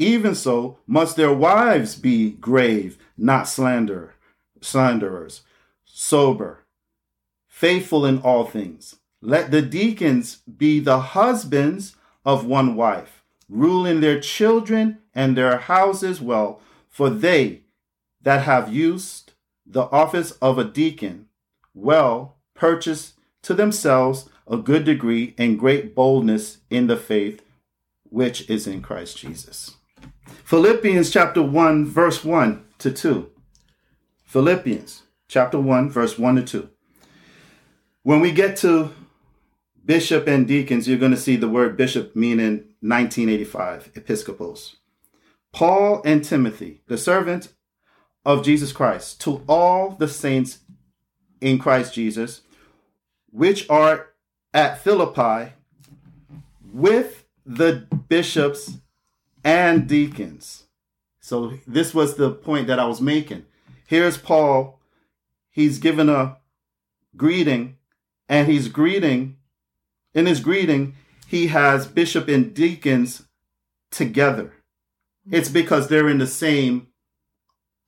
[0.00, 4.14] Even so, must their wives be grave, not slander,
[4.62, 5.42] slanderers,
[5.84, 6.64] sober,
[7.46, 8.96] faithful in all things.
[9.20, 16.18] Let the deacons be the husbands of one wife, ruling their children and their houses
[16.18, 17.64] well, for they
[18.22, 19.34] that have used
[19.66, 21.26] the office of a deacon
[21.74, 27.42] well purchase to themselves a good degree and great boldness in the faith
[28.04, 29.76] which is in Christ Jesus.
[30.44, 33.30] Philippians chapter 1, verse 1 to 2.
[34.24, 36.70] Philippians chapter 1, verse 1 to 2.
[38.02, 38.92] When we get to
[39.84, 44.76] bishop and deacons, you're going to see the word bishop meaning 1985, episkopos.
[45.52, 47.52] Paul and Timothy, the servant
[48.24, 50.60] of Jesus Christ, to all the saints
[51.40, 52.42] in Christ Jesus,
[53.30, 54.08] which are
[54.54, 55.52] at Philippi,
[56.72, 58.78] with the bishops
[59.44, 60.64] and deacons.
[61.20, 63.44] So, this was the point that I was making.
[63.86, 64.80] Here's Paul.
[65.50, 66.38] He's given a
[67.16, 67.76] greeting,
[68.28, 69.36] and he's greeting,
[70.14, 70.94] in his greeting,
[71.26, 73.26] he has bishop and deacons
[73.90, 74.52] together.
[75.30, 76.88] It's because they're in the same.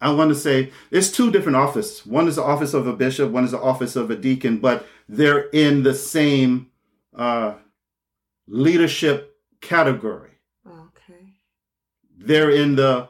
[0.01, 2.05] I want to say it's two different offices.
[2.07, 4.87] One is the office of a bishop, one is the office of a deacon, but
[5.09, 6.71] they're in the same
[7.17, 7.55] uh,
[8.47, 10.32] leadership category.
[12.19, 13.09] They're in the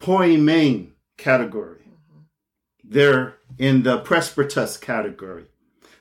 [0.00, 1.80] poimen category.
[1.82, 2.20] Mm-hmm.
[2.84, 5.46] They're in the presbytus category.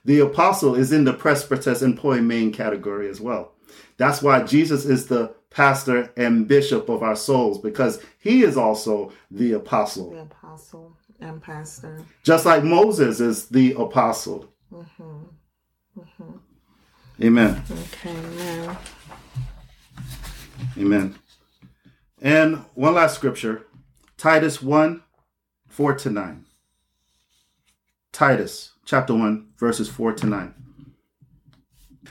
[0.05, 3.53] The apostle is in the presbytus and poimen category as well.
[3.97, 9.11] That's why Jesus is the pastor and bishop of our souls because he is also
[9.31, 10.11] the apostle.
[10.11, 12.05] The apostle and pastor.
[12.23, 14.49] Just like Moses is the apostle.
[14.71, 15.23] Mm-hmm.
[15.99, 17.23] Mm-hmm.
[17.23, 17.63] Amen.
[17.71, 18.77] Okay, amen.
[20.77, 21.15] Amen.
[22.21, 23.67] And one last scripture
[24.17, 25.03] Titus 1
[25.69, 26.45] 4 to 9.
[28.11, 30.53] Titus chapter 1, verses 4 to 9.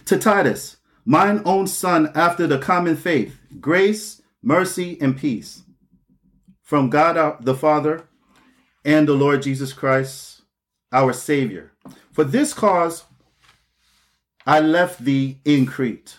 [0.05, 5.65] To Titus, mine own son after the common faith, grace, mercy, and peace
[6.63, 8.09] from God the Father
[8.85, 10.43] and the Lord Jesus Christ,
[10.93, 11.73] our Savior.
[12.13, 13.05] For this cause
[14.47, 16.19] I left thee in Crete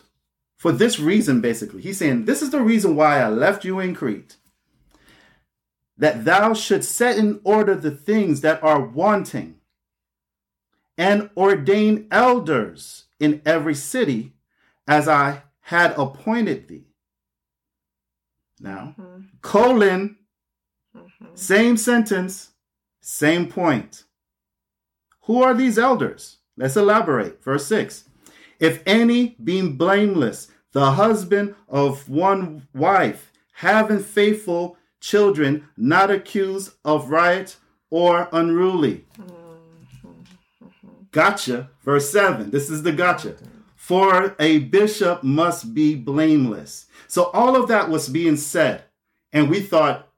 [0.57, 1.81] for this reason, basically.
[1.81, 4.35] He's saying, This is the reason why I left you in Crete,
[5.97, 9.55] that thou shouldst set in order the things that are wanting,
[10.97, 14.33] and ordain elders in every city
[14.87, 16.87] as I had appointed thee.
[18.59, 19.21] Now, mm-hmm.
[19.41, 20.17] colon,
[20.95, 21.35] mm-hmm.
[21.35, 22.49] same sentence,
[23.01, 24.05] same point.
[25.23, 26.37] Who are these elders?
[26.55, 27.43] Let's elaborate.
[27.43, 28.05] Verse 6
[28.59, 37.09] if any being blameless, the husband of one wife, having faithful children, not accused of
[37.09, 37.57] riot
[37.89, 39.05] or unruly.
[39.19, 39.37] Mm-hmm.
[41.11, 41.69] Gotcha.
[41.83, 42.51] Verse 7.
[42.51, 43.35] This is the gotcha.
[43.75, 46.87] For a bishop must be blameless.
[47.07, 48.83] So all of that was being said.
[49.31, 50.09] And we thought,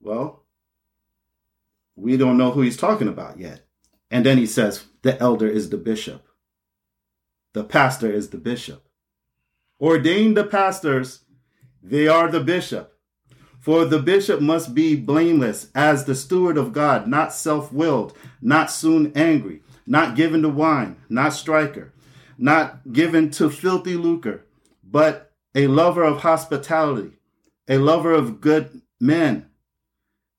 [0.00, 0.42] well,
[1.96, 3.62] we don't know who he's talking about yet.
[4.10, 6.25] And then he says, the elder is the bishop.
[7.56, 8.86] The pastor is the bishop.
[9.80, 11.20] Ordain the pastors,
[11.82, 12.92] they are the bishop.
[13.60, 18.70] For the bishop must be blameless as the steward of God, not self willed, not
[18.70, 21.94] soon angry, not given to wine, not striker,
[22.36, 24.44] not given to filthy lucre,
[24.84, 27.12] but a lover of hospitality,
[27.66, 29.46] a lover of good men,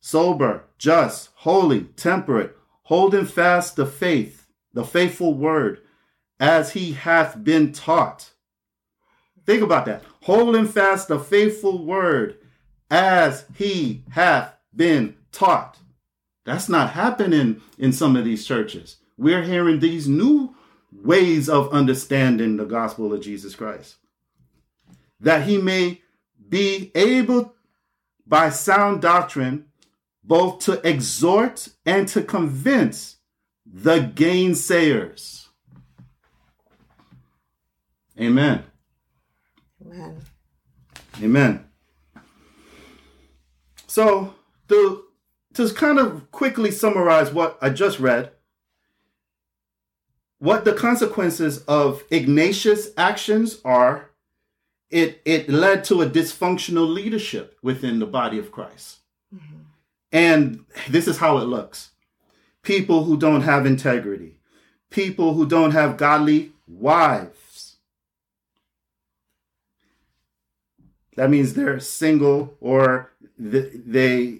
[0.01, 5.79] sober, just, holy, temperate, holding fast the faith, the faithful word
[6.39, 8.31] as he hath been taught.
[9.45, 10.03] Think about that.
[10.23, 12.37] Holding fast the faithful word
[12.91, 15.79] as he hath been taught.
[16.45, 18.97] That's not happening in some of these churches.
[19.17, 20.55] We're hearing these new
[20.91, 23.95] ways of understanding the gospel of Jesus Christ.
[25.19, 26.01] That he may
[26.47, 27.55] be able
[28.25, 29.65] by sound doctrine
[30.23, 33.17] both to exhort and to convince
[33.65, 35.46] the gainsayers
[38.19, 38.63] Amen.
[39.85, 40.21] Amen.
[41.21, 41.65] Amen.
[43.87, 44.33] So,
[44.69, 45.03] to,
[45.53, 48.31] to kind of quickly summarize what I just read,
[50.39, 54.11] what the consequences of Ignatius' actions are,
[54.89, 58.99] it, it led to a dysfunctional leadership within the body of Christ.
[59.33, 59.61] Mm-hmm.
[60.11, 61.91] And this is how it looks
[62.61, 64.39] people who don't have integrity,
[64.89, 67.46] people who don't have godly wives
[71.17, 74.39] that means they're single or they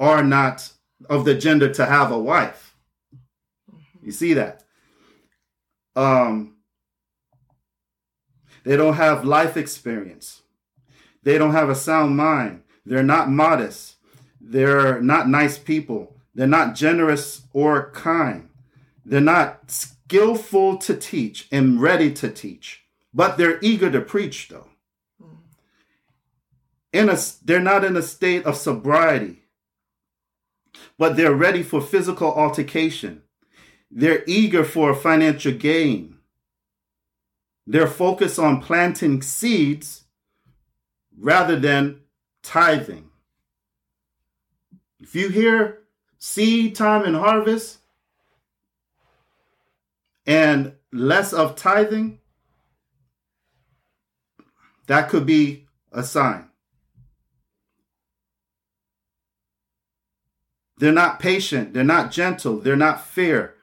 [0.00, 0.72] are not
[1.10, 2.74] of the gender to have a wife.
[4.02, 4.62] You see that?
[5.96, 6.56] um,
[8.64, 10.42] they don't have life experience.
[11.22, 12.62] They don't have a sound mind.
[12.84, 13.96] They're not modest.
[14.40, 16.16] They're not nice people.
[16.34, 18.50] They're not generous or kind.
[19.04, 24.68] They're not skillful to teach and ready to teach, but they're eager to preach, though.
[26.96, 29.42] In a, they're not in a state of sobriety,
[30.96, 33.20] but they're ready for physical altercation.
[33.90, 36.16] They're eager for financial gain.
[37.66, 40.04] They're focused on planting seeds
[41.18, 42.00] rather than
[42.42, 43.10] tithing.
[44.98, 45.82] If you hear
[46.18, 47.76] seed time and harvest
[50.26, 52.20] and less of tithing,
[54.86, 56.48] that could be a sign.
[60.78, 63.54] They're not patient, they're not gentle, they're not fair.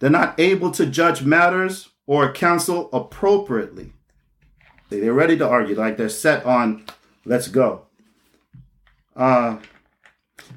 [0.00, 3.92] They're not able to judge matters or counsel appropriately.
[4.90, 6.84] They're ready to argue, like they're set on,
[7.24, 7.86] let's go.
[9.16, 9.58] Uh,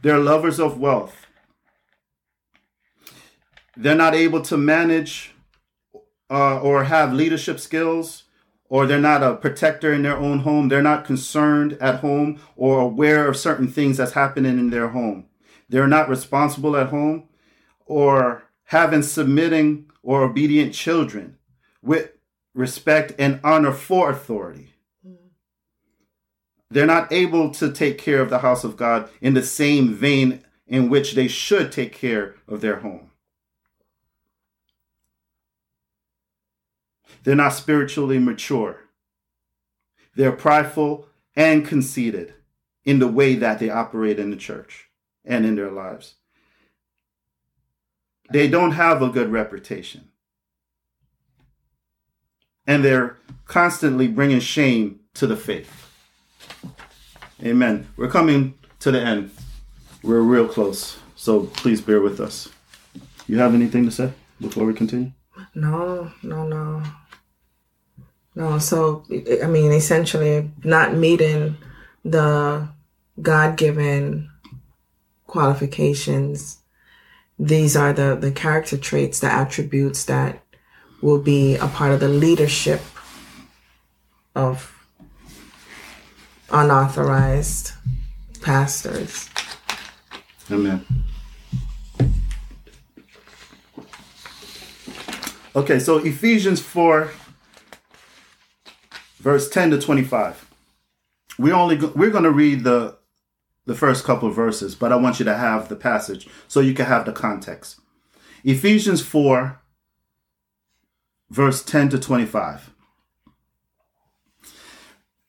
[0.02, 1.28] they're lovers of wealth.
[3.76, 5.34] They're not able to manage
[6.30, 8.24] uh, or have leadership skills,
[8.70, 10.70] or they're not a protector in their own home.
[10.70, 15.26] They're not concerned at home or aware of certain things that's happening in their home.
[15.70, 17.28] They're not responsible at home
[17.86, 21.38] or having submitting or obedient children
[21.82, 22.12] with
[22.54, 24.74] respect and honor for authority.
[25.06, 25.28] Mm-hmm.
[26.70, 30.44] They're not able to take care of the house of God in the same vein
[30.66, 33.07] in which they should take care of their home.
[37.28, 38.86] They're not spiritually mature.
[40.16, 42.36] They're prideful and conceited
[42.86, 44.88] in the way that they operate in the church
[45.26, 46.16] and in their lives.
[48.32, 50.08] They don't have a good reputation.
[52.66, 55.92] And they're constantly bringing shame to the faith.
[57.44, 57.90] Amen.
[57.98, 59.32] We're coming to the end.
[60.02, 60.98] We're real close.
[61.18, 62.48] So please bear with us.
[63.28, 65.12] You have anything to say before we continue?
[65.54, 66.84] No, no, no.
[68.38, 69.04] No, so
[69.44, 71.58] I mean essentially not meeting
[72.06, 72.70] the
[73.20, 74.30] God given
[75.26, 76.60] qualifications.
[77.40, 80.44] These are the, the character traits, the attributes that
[81.02, 82.82] will be a part of the leadership
[84.36, 84.72] of
[86.52, 87.72] unauthorized
[88.40, 89.32] pastors.
[90.52, 90.86] Amen.
[95.56, 97.10] Okay, so Ephesians 4,
[99.28, 100.50] verse 10 to 25.
[101.38, 102.98] We only go, we're going to read the
[103.66, 106.86] the first couple verses, but I want you to have the passage so you can
[106.86, 107.82] have the context.
[108.46, 109.60] Ephesians 4,
[111.30, 112.72] verse 10 to 25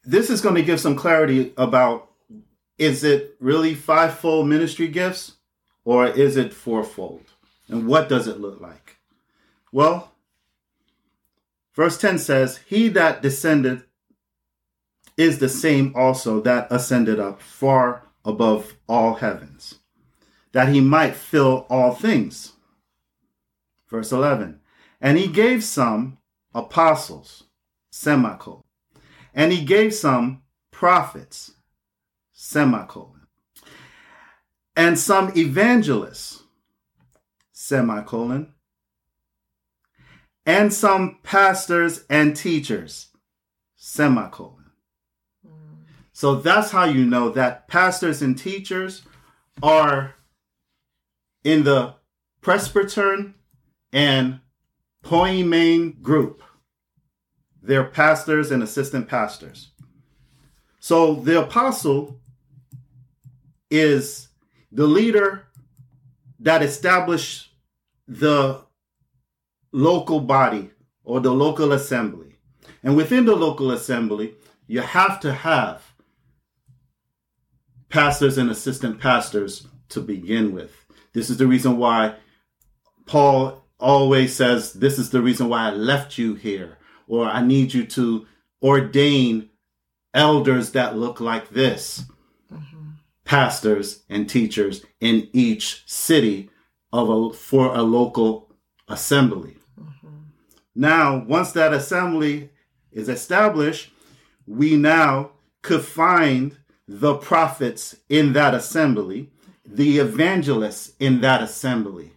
[0.09, 2.11] this is going to give some clarity about
[2.79, 5.35] is it really fivefold ministry gifts
[5.85, 7.25] or is it fourfold?
[7.69, 8.97] And what does it look like?
[9.71, 10.13] Well,
[11.75, 13.83] verse 10 says, He that descended
[15.19, 19.81] is the same also that ascended up far above all heavens,
[20.53, 22.53] that he might fill all things.
[23.91, 24.61] Verse 11,
[25.01, 26.17] and he gave some
[26.55, 27.45] apostles,
[27.91, 28.63] semicolon
[29.39, 30.43] and he gave some
[30.73, 31.53] prophets,
[32.33, 33.29] semicolon,
[34.75, 36.43] and some evangelists,
[37.53, 38.53] semicolon,
[40.45, 43.09] and some pastors and teachers,
[43.77, 44.58] semicolon.
[46.19, 49.03] So that's how you know that pastors and teachers
[49.63, 50.17] are
[51.45, 51.95] in the
[52.41, 53.37] Presbyterian
[53.93, 54.41] and
[55.05, 56.43] Poimen group.
[57.63, 59.71] They're pastors and assistant pastors.
[60.81, 62.19] So the apostle
[63.71, 64.27] is
[64.73, 65.47] the leader
[66.41, 67.53] that established
[68.09, 68.65] the
[69.71, 70.71] local body
[71.05, 72.41] or the local assembly.
[72.83, 74.35] And within the local assembly,
[74.67, 75.95] you have to have
[77.89, 80.85] pastors and assistant pastors to begin with.
[81.13, 82.17] This is the reason why
[83.07, 87.73] Paul always says, This is the reason why I left you here or I need
[87.73, 88.27] you to
[88.63, 89.49] ordain
[90.15, 92.05] elders that look like this
[92.53, 92.91] mm-hmm.
[93.25, 96.51] pastors and teachers in each city
[96.93, 98.53] of a, for a local
[98.89, 99.57] assembly.
[99.81, 100.17] Mm-hmm.
[100.75, 102.51] Now, once that assembly
[102.93, 103.91] is established,
[104.47, 105.33] we now
[105.63, 106.57] could find
[106.89, 109.31] the prophets in that assembly,
[109.65, 112.13] the evangelists in that assembly,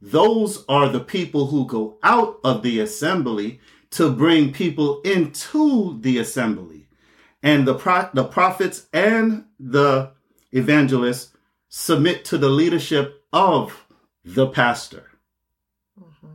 [0.00, 3.60] those are the people who go out of the assembly
[3.90, 6.86] to bring people into the assembly.
[7.42, 10.12] And the, pro- the prophets and the
[10.52, 11.32] evangelists
[11.68, 13.86] submit to the leadership of
[14.24, 15.10] the pastor.
[16.00, 16.34] Mm-hmm.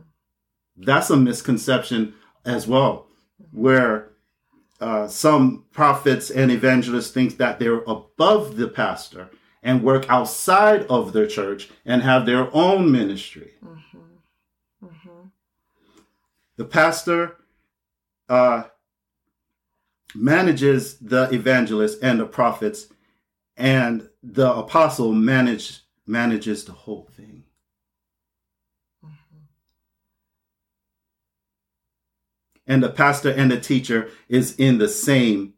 [0.76, 2.14] That's a misconception
[2.44, 3.06] as well,
[3.52, 4.09] where
[4.80, 9.28] uh, some prophets and evangelists think that they're above the pastor
[9.62, 13.52] and work outside of their church and have their own ministry.
[13.64, 14.86] Mm-hmm.
[14.86, 15.26] Mm-hmm.
[16.56, 17.36] The pastor
[18.28, 18.64] uh,
[20.14, 22.86] manages the evangelists and the prophets,
[23.56, 27.44] and the apostle manage, manages the whole thing.
[29.04, 29.44] Mm-hmm.
[32.70, 35.54] And the pastor and the teacher is in the same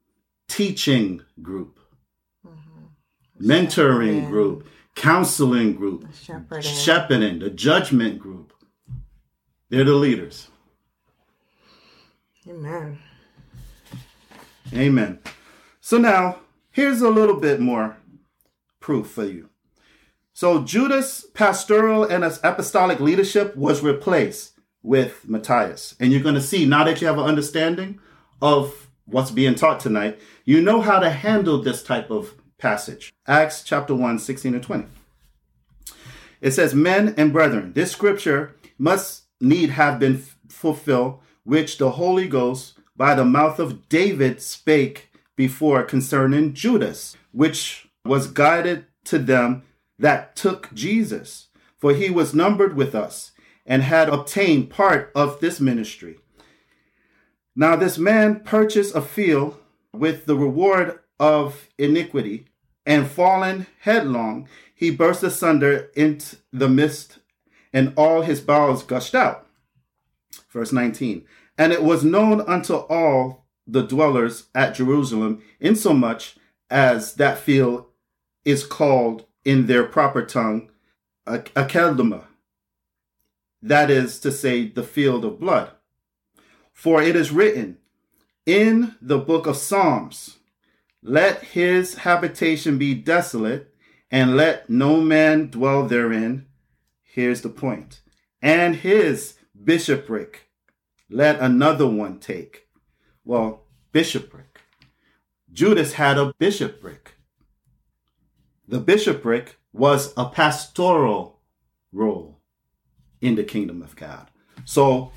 [0.48, 1.78] teaching group,
[2.42, 3.50] mm-hmm.
[3.50, 6.62] mentoring group, counseling group, shepherding.
[6.62, 8.54] shepherding, the judgment group.
[9.68, 10.48] They're the leaders.
[12.48, 12.98] Amen.
[14.72, 15.18] Amen.
[15.82, 16.38] So now,
[16.70, 17.98] here's a little bit more
[18.80, 19.50] proof for you.
[20.32, 24.51] So Judas' pastoral and apostolic leadership was replaced
[24.82, 25.94] with Matthias.
[26.00, 28.00] And you're going to see, now that you have an understanding
[28.40, 33.12] of what's being taught tonight, you know how to handle this type of passage.
[33.26, 34.86] Acts chapter 1, 16 and 20.
[36.40, 42.28] It says, Men and brethren, this scripture must need have been fulfilled which the Holy
[42.28, 49.62] Ghost by the mouth of David spake before concerning Judas, which was guided to them
[49.98, 51.48] that took Jesus.
[51.78, 53.31] For he was numbered with us
[53.66, 56.18] and had obtained part of this ministry.
[57.54, 59.58] Now this man purchased a field
[59.92, 62.46] with the reward of iniquity,
[62.84, 67.18] and fallen headlong, he burst asunder into the mist,
[67.72, 69.46] and all his bowels gushed out.
[70.50, 71.24] Verse 19.
[71.56, 76.36] And it was known unto all the dwellers at Jerusalem, insomuch
[76.68, 77.86] as that field
[78.44, 80.70] is called in their proper tongue
[81.26, 82.24] Akeldama,
[83.62, 85.70] that is to say, the field of blood.
[86.72, 87.78] For it is written
[88.44, 90.38] in the book of Psalms,
[91.02, 93.72] Let his habitation be desolate,
[94.10, 96.46] and let no man dwell therein.
[97.02, 98.00] Here's the point.
[98.40, 99.34] And his
[99.64, 100.48] bishopric
[101.08, 102.68] let another one take.
[103.24, 104.60] Well, bishopric.
[105.52, 107.12] Judas had a bishopric.
[108.66, 111.40] The bishopric was a pastoral
[111.92, 112.41] role
[113.22, 114.30] in the kingdom of God.
[114.66, 115.12] So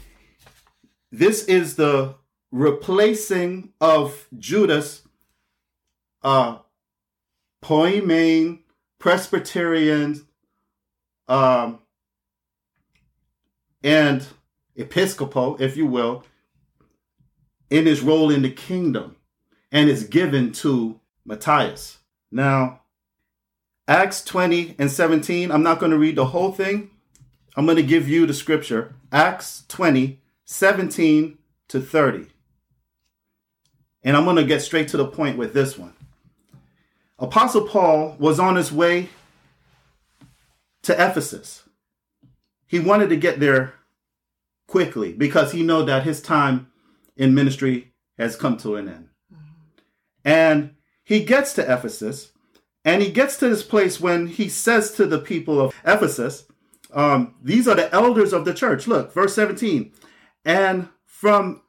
[1.11, 2.15] this is the
[2.51, 5.01] replacing of Judas
[6.23, 6.59] uh
[7.61, 8.59] Poimen
[8.99, 10.25] Presbyterian
[11.27, 11.79] um
[13.83, 14.25] and
[14.77, 16.23] Episcopal, if you will,
[17.69, 19.15] in his role in the kingdom
[19.71, 21.99] and is given to Matthias.
[22.31, 22.81] Now,
[23.87, 26.89] Acts 20 and 17, I'm not going to read the whole thing.
[27.55, 28.95] I'm going to give you the scripture.
[29.11, 31.37] Acts 20, 17
[31.69, 32.27] to 30.
[34.03, 35.93] And I'm going to get straight to the point with this one.
[37.17, 39.09] Apostle Paul was on his way
[40.83, 41.63] to Ephesus.
[42.67, 43.73] He wanted to get there
[44.67, 46.67] quickly because he know that his time
[47.15, 49.09] in ministry has come to an end.
[50.23, 52.31] And he gets to Ephesus
[52.83, 56.45] and he gets to this place when he says to the people of Ephesus,
[56.95, 58.87] um, these are the elders of the church.
[58.87, 59.91] Look, verse 17.
[60.43, 61.61] And from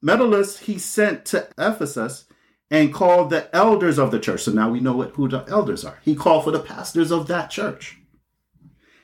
[0.00, 2.24] Miletus he sent to Ephesus
[2.70, 4.42] and called the elders of the church.
[4.42, 5.98] So now we know what, who the elders are.
[6.02, 7.98] He called for the pastors of that church.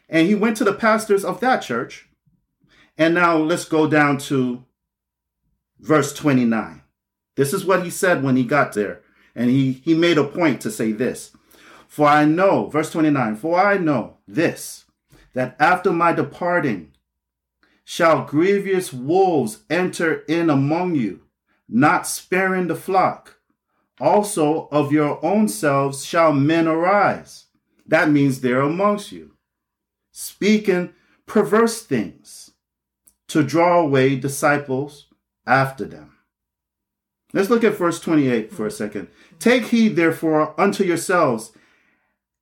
[0.08, 2.08] And he went to the pastors of that church
[2.98, 4.64] and now let's go down to
[5.78, 6.82] verse 29.
[7.36, 9.02] This is what he said when he got there.
[9.36, 11.30] And he, he made a point to say this
[11.86, 14.86] For I know, verse 29, for I know this,
[15.38, 16.90] that after my departing
[17.84, 21.20] shall grievous wolves enter in among you,
[21.68, 23.38] not sparing the flock.
[24.00, 27.44] Also of your own selves shall men arise.
[27.86, 29.36] That means they're amongst you,
[30.10, 30.92] speaking
[31.24, 32.50] perverse things
[33.28, 35.06] to draw away disciples
[35.46, 36.16] after them.
[37.32, 39.06] Let's look at verse 28 for a second.
[39.38, 41.52] Take heed, therefore, unto yourselves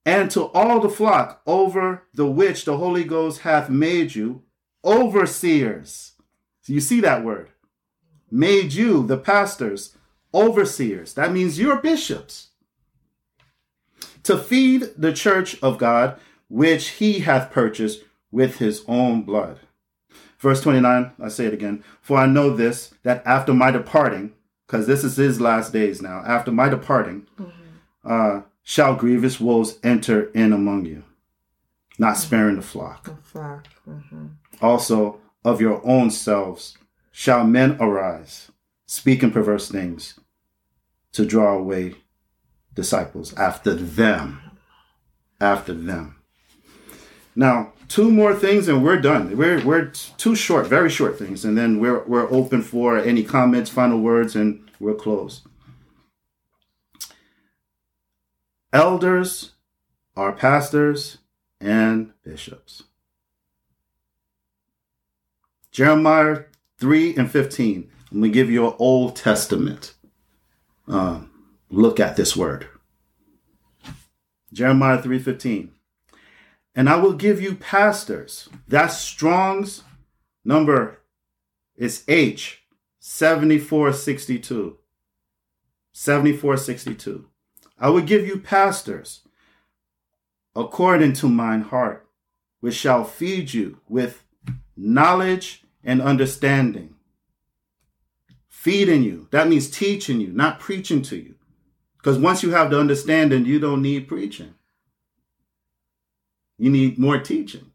[0.06, 4.44] and to all the flock over the which the Holy Ghost hath made you
[4.84, 6.12] overseers.
[6.62, 7.50] So you see that word.
[8.30, 9.96] Made you, the pastors,
[10.32, 11.14] overseers.
[11.14, 12.50] That means you're bishops.
[14.22, 19.58] To feed the church of God, which he hath purchased with his own blood.
[20.38, 21.82] Verse 29, I say it again.
[22.00, 24.34] For I know this, that after my departing,
[24.66, 27.50] because this is his last days now, after my departing, mm-hmm.
[28.04, 31.04] uh, shall grievous wolves enter in among you,
[32.00, 32.20] not mm-hmm.
[32.22, 33.04] sparing the flock.
[33.04, 33.68] The flock.
[33.88, 34.26] Mm-hmm.
[34.60, 36.76] Also, of your own selves
[37.12, 38.50] shall men arise,
[38.84, 40.18] speaking perverse things,
[41.12, 41.94] to draw away
[42.74, 44.40] disciples after them.
[45.40, 46.16] After them.
[47.36, 49.36] Now, two more things and we're done.
[49.36, 53.70] We're we're two short, very short things, and then we're we're open for any comments,
[53.70, 55.42] final words, and we're close.
[58.72, 59.52] Elders
[60.16, 61.18] are pastors
[61.60, 62.84] and bishops.
[65.70, 66.44] Jeremiah
[66.78, 67.90] 3 and 15.
[68.10, 69.94] Let me give you an Old Testament
[70.88, 71.20] uh,
[71.70, 72.68] look at this word.
[74.52, 75.70] Jeremiah 3:15
[76.74, 78.48] and I will give you pastors.
[78.68, 79.82] That's Strong's
[80.44, 81.00] number
[81.74, 82.62] is H
[83.00, 84.78] 7462.
[85.92, 87.26] 7462.
[87.78, 89.20] I will give you pastors
[90.54, 92.06] according to mine heart,
[92.60, 94.22] which shall feed you with
[94.76, 96.94] knowledge and understanding.
[98.48, 99.28] Feeding you.
[99.30, 101.34] That means teaching you, not preaching to you.
[101.98, 104.54] Because once you have the understanding, you don't need preaching.
[106.58, 107.72] You need more teaching.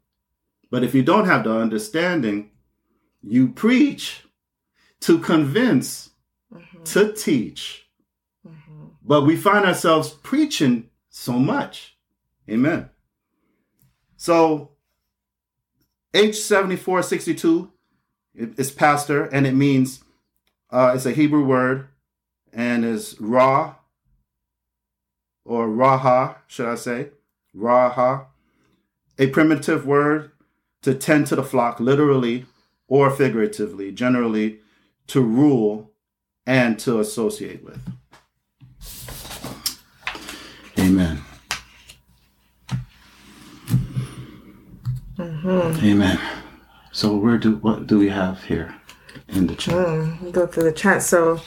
[0.70, 2.50] But if you don't have the understanding,
[3.22, 4.24] you preach
[5.00, 6.10] to convince,
[6.52, 6.82] mm-hmm.
[6.82, 7.81] to teach.
[9.12, 11.98] But we find ourselves preaching so much.
[12.48, 12.88] Amen.
[14.16, 14.70] So
[16.14, 17.68] H7462
[18.34, 20.02] is pastor, and it means
[20.70, 21.88] uh, it's a Hebrew word
[22.54, 23.74] and is ra
[25.44, 27.10] or raha, should I say?
[27.54, 28.28] Raha
[29.18, 30.30] a primitive word
[30.80, 32.46] to tend to the flock, literally
[32.88, 34.60] or figuratively, generally
[35.08, 35.90] to rule
[36.46, 37.92] and to associate with.
[40.92, 41.22] Amen.
[45.16, 45.86] Mm-hmm.
[45.86, 46.20] Amen.
[46.90, 48.74] So where do what do we have here
[49.28, 49.74] in the chat?
[49.74, 51.02] Mm, go through the chat.
[51.02, 51.40] So,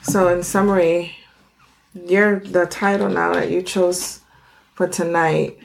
[0.00, 1.14] so in summary,
[1.92, 4.20] you're the title now that you chose
[4.72, 5.58] for tonight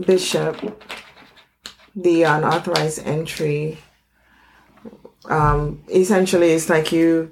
[0.00, 0.56] Bishop,
[1.94, 3.76] the unauthorized entry,
[5.26, 7.30] um, essentially it's like you,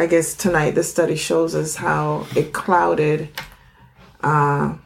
[0.00, 3.28] I guess tonight the study shows us how it clouded,
[4.22, 4.76] uh,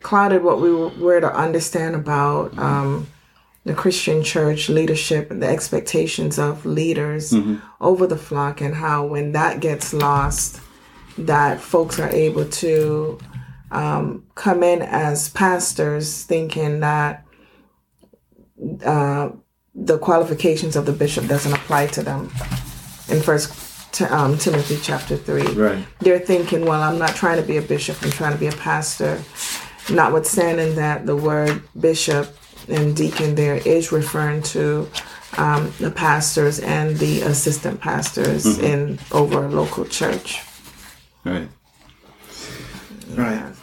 [0.00, 3.06] clouded what we were to understand about um,
[3.62, 7.58] the Christian church leadership and the expectations of leaders mm-hmm.
[7.80, 10.60] over the flock, and how when that gets lost,
[11.16, 13.20] that folks are able to
[13.70, 17.24] um, come in as pastors thinking that
[18.84, 19.30] uh,
[19.76, 22.32] the qualifications of the bishop doesn't apply to them
[23.08, 23.65] in first
[24.02, 25.86] um, timothy chapter 3 right.
[26.00, 28.52] They're thinking well i'm not trying to be a bishop i'm trying to be a
[28.52, 29.22] pastor.
[29.88, 32.36] Notwithstanding that the word bishop
[32.68, 34.88] and deacon there is referring to
[35.36, 38.64] um, the pastors and the assistant pastors mm-hmm.
[38.64, 40.42] in over a local church.
[41.24, 41.48] Right.
[43.14, 43.54] Right.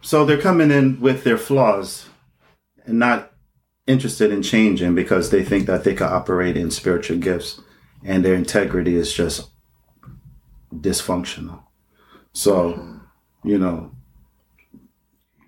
[0.00, 2.08] So they're coming in with their flaws
[2.86, 3.32] and not
[3.86, 7.60] interested in changing because they think that they can operate in spiritual gifts
[8.04, 9.50] and their integrity is just
[10.72, 11.62] dysfunctional.
[12.32, 13.00] So,
[13.42, 13.90] you know,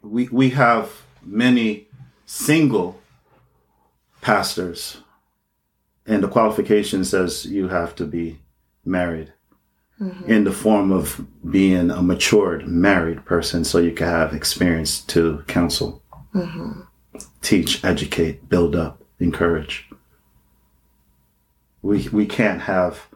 [0.03, 0.91] we we have
[1.23, 1.89] many
[2.27, 3.01] single
[4.21, 4.99] pastors
[6.07, 8.39] and the qualification says you have to be
[8.85, 9.33] married
[10.01, 10.31] mm-hmm.
[10.31, 15.43] in the form of being a matured married person so you can have experience to
[15.49, 16.03] counsel,
[16.35, 16.83] mm-hmm.
[17.43, 19.86] teach, educate, build up, encourage.
[21.87, 23.07] We, we can't have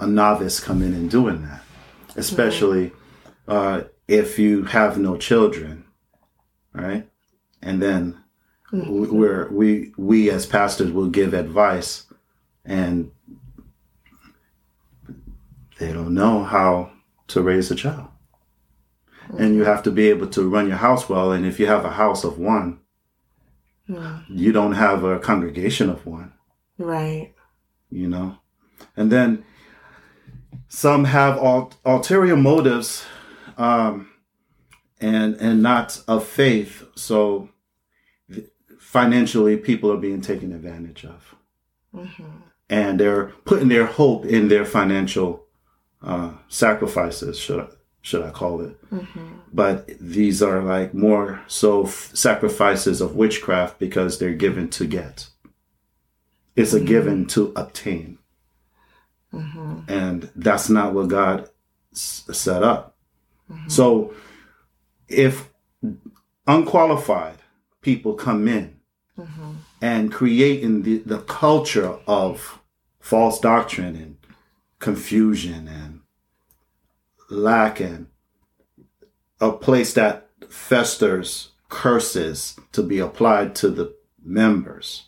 [0.00, 1.62] a novice come in and doing that,
[2.16, 3.52] especially mm-hmm.
[3.52, 5.84] uh, if you have no children,
[6.72, 7.08] right?
[7.62, 8.18] And then
[8.72, 9.16] mm-hmm.
[9.16, 12.06] we're, we we as pastors will give advice
[12.64, 13.12] and
[15.78, 16.90] they don't know how
[17.28, 18.08] to raise a child.
[19.38, 21.30] And you have to be able to run your house well.
[21.30, 22.80] And if you have a house of one,
[23.86, 24.22] yeah.
[24.28, 26.32] you don't have a congregation of one.
[26.76, 27.34] Right.
[27.90, 28.38] You know?
[28.96, 29.44] And then
[30.68, 33.04] some have ul- ulterior motives
[33.58, 34.10] um,
[35.00, 36.84] and and not of faith.
[36.94, 37.48] So
[38.78, 41.34] financially, people are being taken advantage of.
[41.94, 42.24] Mm-hmm.
[42.68, 45.44] And they're putting their hope in their financial
[46.02, 47.68] uh, sacrifices, should
[48.02, 48.76] should I call it?
[49.52, 55.28] But these are like more so f- sacrifices of witchcraft because they're given to get.
[56.60, 56.86] It's a mm-hmm.
[56.86, 58.18] given to obtain.
[59.32, 59.80] Mm-hmm.
[59.88, 61.48] And that's not what God
[61.92, 62.96] s- set up.
[63.50, 63.68] Mm-hmm.
[63.68, 64.14] So
[65.08, 65.48] if
[66.46, 67.38] unqualified
[67.80, 68.76] people come in
[69.80, 72.58] and create in the, the culture of
[72.98, 74.16] false doctrine and
[74.78, 76.00] confusion and
[77.30, 78.06] lack and
[79.40, 85.06] a place that festers curses to be applied to the members.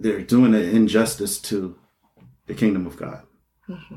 [0.00, 1.76] They're doing an injustice to
[2.46, 3.22] the kingdom of God.
[3.68, 3.96] Mm-hmm.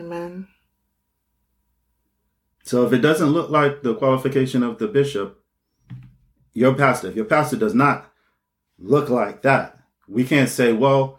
[0.00, 0.48] Amen.
[2.64, 5.38] So if it doesn't look like the qualification of the bishop,
[6.54, 8.10] your pastor, if your pastor does not
[8.78, 11.18] look like that, we can't say, well,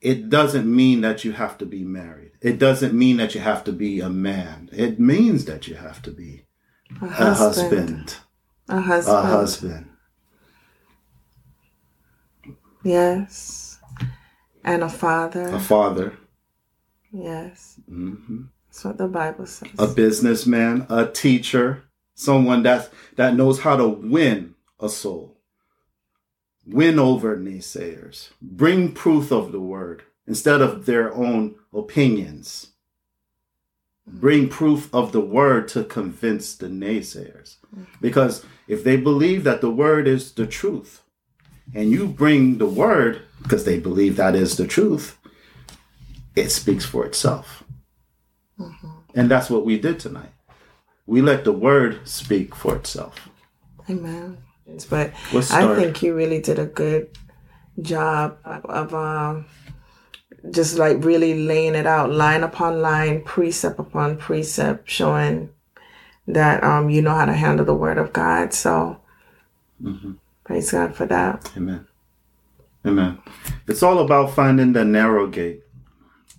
[0.00, 2.32] it doesn't mean that you have to be married.
[2.40, 4.70] It doesn't mean that you have to be a man.
[4.72, 6.46] It means that you have to be
[7.02, 7.70] A a husband.
[7.70, 8.16] husband.
[8.68, 9.16] A husband.
[9.18, 9.91] A husband.
[12.84, 13.78] Yes.
[14.64, 15.48] And a father.
[15.48, 16.14] A father.
[17.12, 17.80] yes.
[17.88, 19.70] hmm That's what the Bible says.
[19.78, 25.38] A businessman, a teacher, someone that that knows how to win a soul.
[26.66, 28.30] Win over naysayers.
[28.40, 32.68] Bring proof of the word instead of their own opinions.
[34.06, 37.56] Bring proof of the word to convince the naysayers.
[38.00, 41.01] Because if they believe that the word is the truth,
[41.74, 45.18] and you bring the word because they believe that is the truth,
[46.36, 47.64] it speaks for itself.
[49.14, 50.32] And that's what we did tonight.
[51.06, 53.28] We let the word speak for itself.
[53.90, 54.38] Amen.
[54.88, 55.12] But
[55.50, 57.08] I think you really did a good
[57.80, 59.46] job of, um,
[60.50, 65.50] just like really laying it out line upon line, precept upon precept, showing
[66.26, 68.52] that um, you know how to handle the word of God.
[68.54, 68.98] So
[70.52, 71.50] praise God for that.
[71.56, 71.86] Amen.
[72.84, 73.18] Amen.
[73.66, 75.62] It's all about finding the narrow gate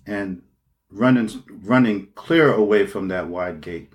[0.06, 0.42] and
[0.88, 3.92] running running clear away from that wide gate.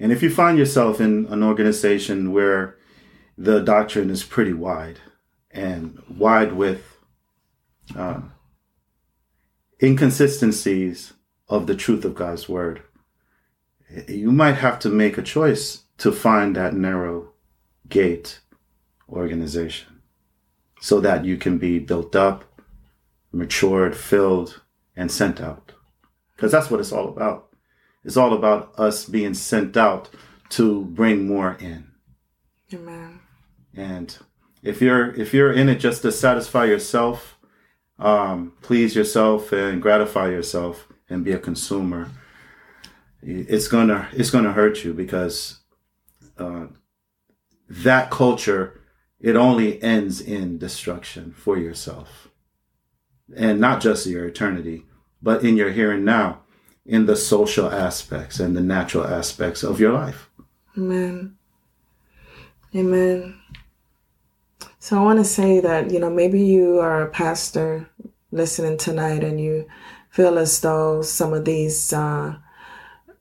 [0.00, 2.78] And if you find yourself in an organization where
[3.36, 5.00] the doctrine is pretty wide
[5.50, 6.96] and wide with
[7.94, 8.22] uh,
[9.82, 11.12] inconsistencies
[11.48, 12.82] of the truth of God's word,
[14.08, 17.34] you might have to make a choice to find that narrow
[17.90, 18.40] gate
[19.08, 20.00] organization
[20.80, 22.44] so that you can be built up,
[23.32, 24.62] matured, filled,
[24.96, 25.72] and sent out.
[26.36, 27.48] Because that's what it's all about.
[28.04, 30.10] It's all about us being sent out
[30.50, 31.86] to bring more in.
[32.72, 33.20] Amen.
[33.74, 34.16] And
[34.62, 37.38] if you're if you're in it just to satisfy yourself,
[37.98, 42.10] um, please yourself and gratify yourself and be a consumer,
[43.22, 45.60] it's gonna it's gonna hurt you because
[46.38, 46.66] uh,
[47.68, 48.80] that culture
[49.24, 52.28] it only ends in destruction for yourself,
[53.34, 54.84] and not just your eternity,
[55.22, 56.40] but in your here and now,
[56.84, 60.28] in the social aspects and the natural aspects of your life.
[60.76, 61.36] Amen.
[62.76, 63.40] Amen.
[64.78, 67.88] So I want to say that, you know, maybe you are a pastor
[68.30, 69.66] listening tonight and you
[70.10, 72.36] feel as though some of these, uh,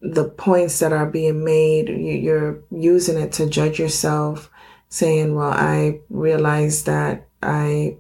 [0.01, 4.49] the points that are being made, you- you're using it to judge yourself,
[4.93, 7.97] saying, well, I realize that I,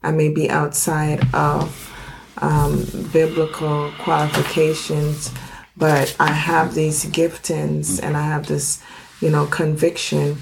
[0.00, 1.92] I may be outside of
[2.38, 5.32] um, biblical qualifications,
[5.76, 8.80] but I have these giftings and I have this,
[9.20, 10.36] you know, conviction.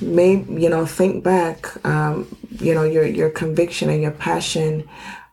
[0.00, 2.26] May you know, think back, um,
[2.58, 4.88] you know, your your conviction and your passion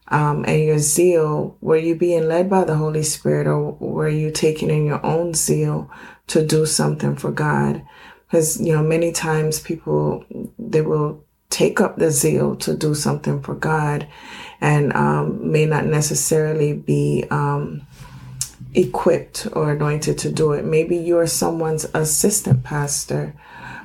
[0.10, 1.58] um, and your zeal.
[1.60, 5.34] Were you being led by the Holy Spirit, or were you taking in your own
[5.34, 5.90] zeal
[6.28, 7.82] to do something for God?
[8.28, 10.26] Because you know, many times people
[10.60, 14.08] they will take up the zeal to do something for God,
[14.60, 17.88] and um, may not necessarily be um,
[18.74, 20.66] equipped or anointed to do it.
[20.66, 23.34] Maybe you're someone's assistant pastor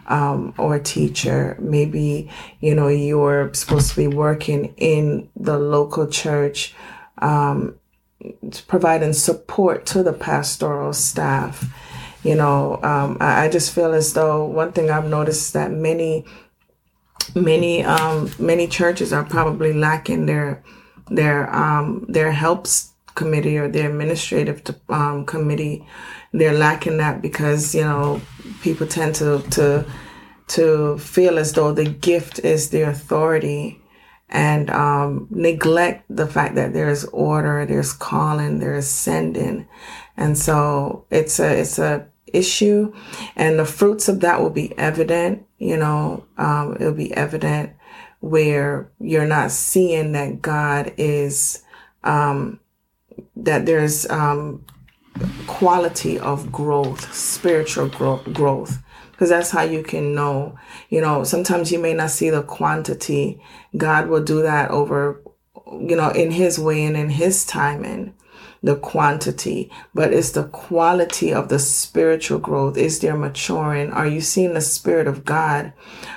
[0.07, 1.57] um, or teacher.
[1.61, 2.31] Maybe
[2.61, 6.75] you know you're supposed to be working in the local church,
[7.19, 7.77] um,
[8.67, 11.65] providing support to the pastoral staff.
[12.23, 15.71] You know, um, I, I just feel as though one thing I've noticed is that
[15.71, 16.25] many
[17.35, 20.63] many um many churches are probably lacking their
[21.09, 25.87] their um their helps committee or their administrative um committee.
[26.33, 28.21] They're lacking that because you know
[28.63, 29.85] people tend to to
[30.49, 33.81] to feel as though the gift is the authority
[34.29, 39.69] and um, neglect the fact that there's order, there's calling, there's sending,
[40.17, 42.93] and so it's a it's a issue,
[43.37, 45.47] and the fruits of that will be evident.
[45.59, 47.73] You know, um, it'll be evident
[48.21, 51.63] where you're not seeing that God is
[52.05, 52.61] um,
[53.37, 54.65] that there's um,
[55.47, 58.83] quality of growth, spiritual growth, growth
[59.23, 60.59] because that's how you can know.
[60.89, 63.41] You know, sometimes you may not see the quantity.
[63.77, 65.23] God will do that over,
[65.71, 68.15] you know, in His way and in His timing
[68.63, 72.77] the quantity, but it's the quality of the spiritual growth.
[72.77, 73.91] Is there maturing?
[73.91, 75.73] Are you seeing the Spirit of God?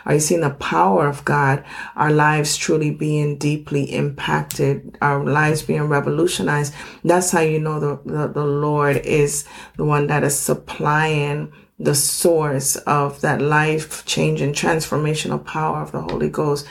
[0.06, 1.66] Are you seeing the power of God?
[1.96, 6.74] Our lives truly being deeply impacted, our lives being revolutionized.
[7.04, 9.46] That's how you know the, the, the Lord is
[9.78, 16.02] the one that is supplying the source of that life changing transformational power of the
[16.02, 16.68] Holy Ghost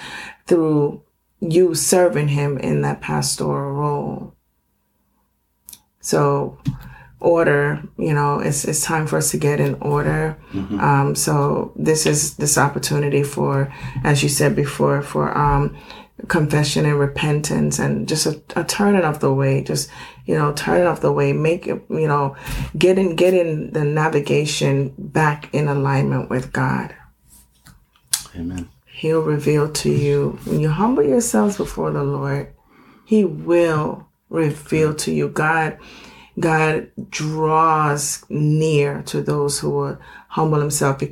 [0.46, 1.02] through
[1.40, 4.33] you serving him in that pastoral role.
[6.04, 6.58] So
[7.18, 10.36] order, you know, it's, it's time for us to get in order.
[10.52, 10.78] Mm-hmm.
[10.78, 13.72] Um, so this is this opportunity for,
[14.04, 15.74] as you said before, for, um,
[16.28, 19.90] confession and repentance and just a, a turning of the way, just,
[20.26, 22.36] you know, turning of the way, make it, you know,
[22.76, 26.94] getting, getting the navigation back in alignment with God.
[28.36, 28.68] Amen.
[28.86, 32.52] He'll reveal to you when you humble yourselves before the Lord,
[33.06, 35.28] He will reveal to you.
[35.28, 35.78] God,
[36.38, 41.02] God draws near to those who will humble himself.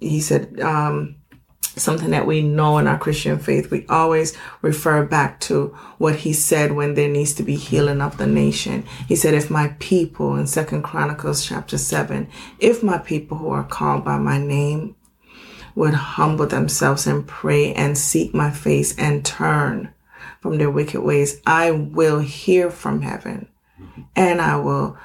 [0.00, 1.16] He said, um,
[1.76, 3.70] something that we know in our Christian faith.
[3.70, 5.68] We always refer back to
[5.98, 8.84] what he said when there needs to be healing of the nation.
[9.06, 13.64] He said, if my people in second Chronicles chapter seven, if my people who are
[13.64, 14.96] called by my name
[15.74, 19.94] would humble themselves and pray and seek my face and turn
[20.40, 23.48] from their wicked ways, I will hear from heaven
[24.14, 24.96] and I will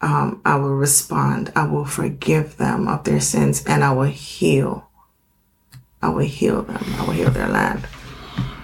[0.00, 1.52] um, I will respond.
[1.54, 4.88] I will forgive them of their sins and I will heal.
[6.02, 6.82] I will heal them.
[6.98, 7.86] I will heal their land.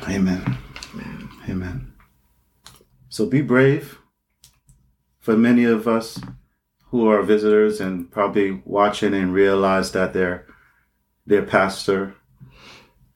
[0.08, 0.58] Amen.
[0.92, 1.28] Amen.
[1.48, 1.92] Amen.
[3.08, 3.98] So be brave.
[5.20, 6.20] For many of us
[6.86, 10.46] who are visitors and probably watching and realize that their
[11.26, 12.14] their pastor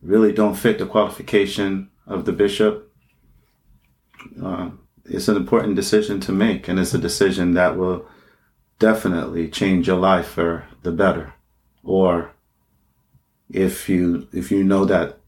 [0.02, 2.91] really don't fit the qualification of the bishop,
[4.42, 4.70] uh,
[5.04, 8.06] it's an important decision to make, and it's a decision that will
[8.78, 11.34] definitely change your life for the better.
[11.84, 12.32] Or
[13.50, 15.18] if you if you know that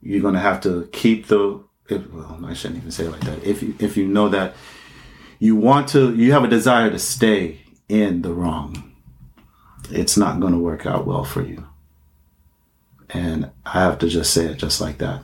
[0.00, 3.22] you're going to have to keep the if, well, I shouldn't even say it like
[3.22, 3.42] that.
[3.44, 4.54] If you if you know that
[5.38, 8.92] you want to, you have a desire to stay in the wrong,
[9.90, 11.66] it's not going to work out well for you.
[13.10, 15.22] And I have to just say it just like that.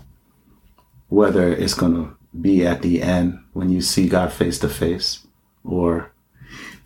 [1.09, 5.26] Whether it's going to be at the end when you see God face to face
[5.62, 6.12] or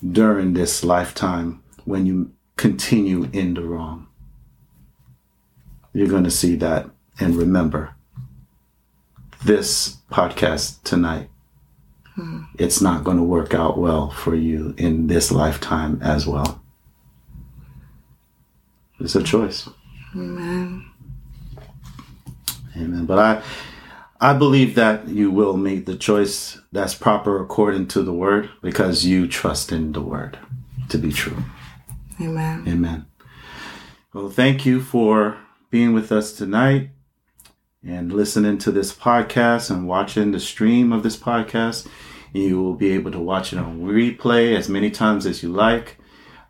[0.07, 4.07] during this lifetime when you continue in the wrong.
[5.93, 7.95] You're going to see that and remember
[9.45, 11.31] this podcast tonight.
[12.15, 12.43] Hmm.
[12.59, 16.63] It's not going to work out well for you in this lifetime as well.
[19.01, 19.69] It's a choice.
[20.15, 20.85] Amen.
[22.77, 23.07] Amen.
[23.07, 23.43] But I
[24.21, 29.05] I believe that you will make the choice that's proper according to the word because
[29.05, 30.39] you trust in the word
[30.89, 31.45] to be true.
[32.21, 32.65] Amen.
[32.67, 33.07] Amen.
[34.13, 35.39] Well, thank you for
[35.71, 36.91] being with us tonight
[37.85, 41.87] and listening to this podcast and watching the stream of this podcast.
[42.33, 45.97] You will be able to watch it on replay as many times as you like.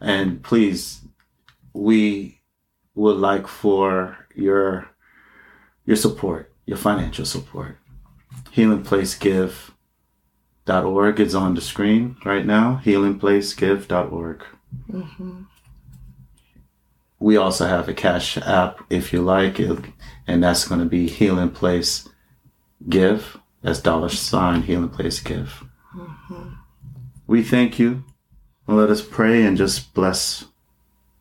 [0.00, 1.02] And please,
[1.74, 2.40] we
[2.94, 4.88] would like for your
[5.84, 7.78] your support your financial support.
[8.54, 12.82] HealingPlaceGive.org is on the screen right now.
[12.84, 14.44] HealingPlaceGive.org.
[14.92, 15.42] Mm-hmm.
[17.18, 19.78] We also have a cash app if you like, it,
[20.26, 22.06] and that's going to be Healing Place
[22.86, 23.38] Give.
[23.62, 25.64] That's dollar sign Healing Place Give.
[25.96, 26.48] Mm-hmm.
[27.26, 28.04] We thank you.
[28.66, 30.44] let us pray and just bless.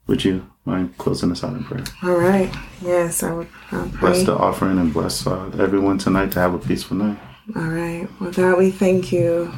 [0.07, 1.83] Would you mind closing us out in prayer?
[2.03, 2.53] All right.
[2.81, 6.59] Yes, I would I'll bless the offering and bless uh, everyone tonight to have a
[6.59, 7.19] peaceful night.
[7.55, 8.07] All right.
[8.19, 9.53] Well, God, we thank you.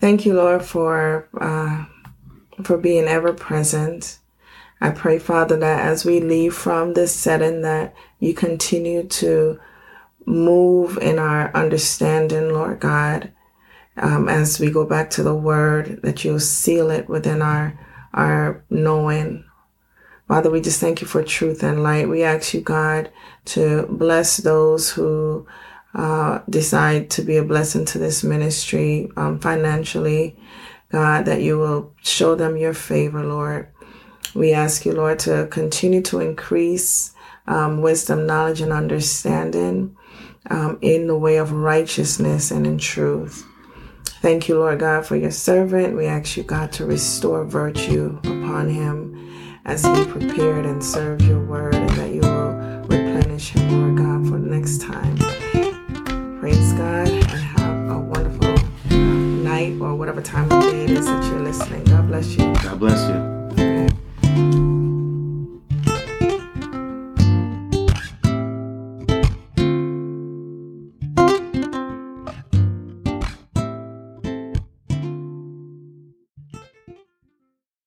[0.00, 1.84] Thank you, Lord, for uh,
[2.62, 4.18] for being ever present.
[4.80, 9.58] I pray, Father, that as we leave from this setting, that you continue to
[10.26, 13.32] move in our understanding, Lord God.
[13.98, 17.78] Um, as we go back to the Word, that you'll seal it within our
[18.12, 19.44] our knowing,
[20.28, 22.08] Father, we just thank you for truth and light.
[22.08, 23.10] We ask you, God,
[23.46, 25.46] to bless those who
[25.94, 30.36] uh, decide to be a blessing to this ministry um, financially.
[30.90, 33.68] God, that you will show them your favor, Lord.
[34.34, 37.14] We ask you, Lord, to continue to increase
[37.46, 39.96] um, wisdom, knowledge, and understanding
[40.50, 43.46] um, in the way of righteousness and in truth.
[44.20, 45.96] Thank you, Lord God, for your servant.
[45.96, 49.15] We ask you, God, to restore virtue upon him
[49.66, 52.52] as he prepared and served your word, and that you will
[52.82, 55.16] replenish him, Lord God, for next time.
[56.38, 58.54] Praise God and have a wonderful
[58.88, 61.82] night or whatever time of day it is that you're listening.
[61.84, 62.54] God bless you.
[62.62, 63.35] God bless you.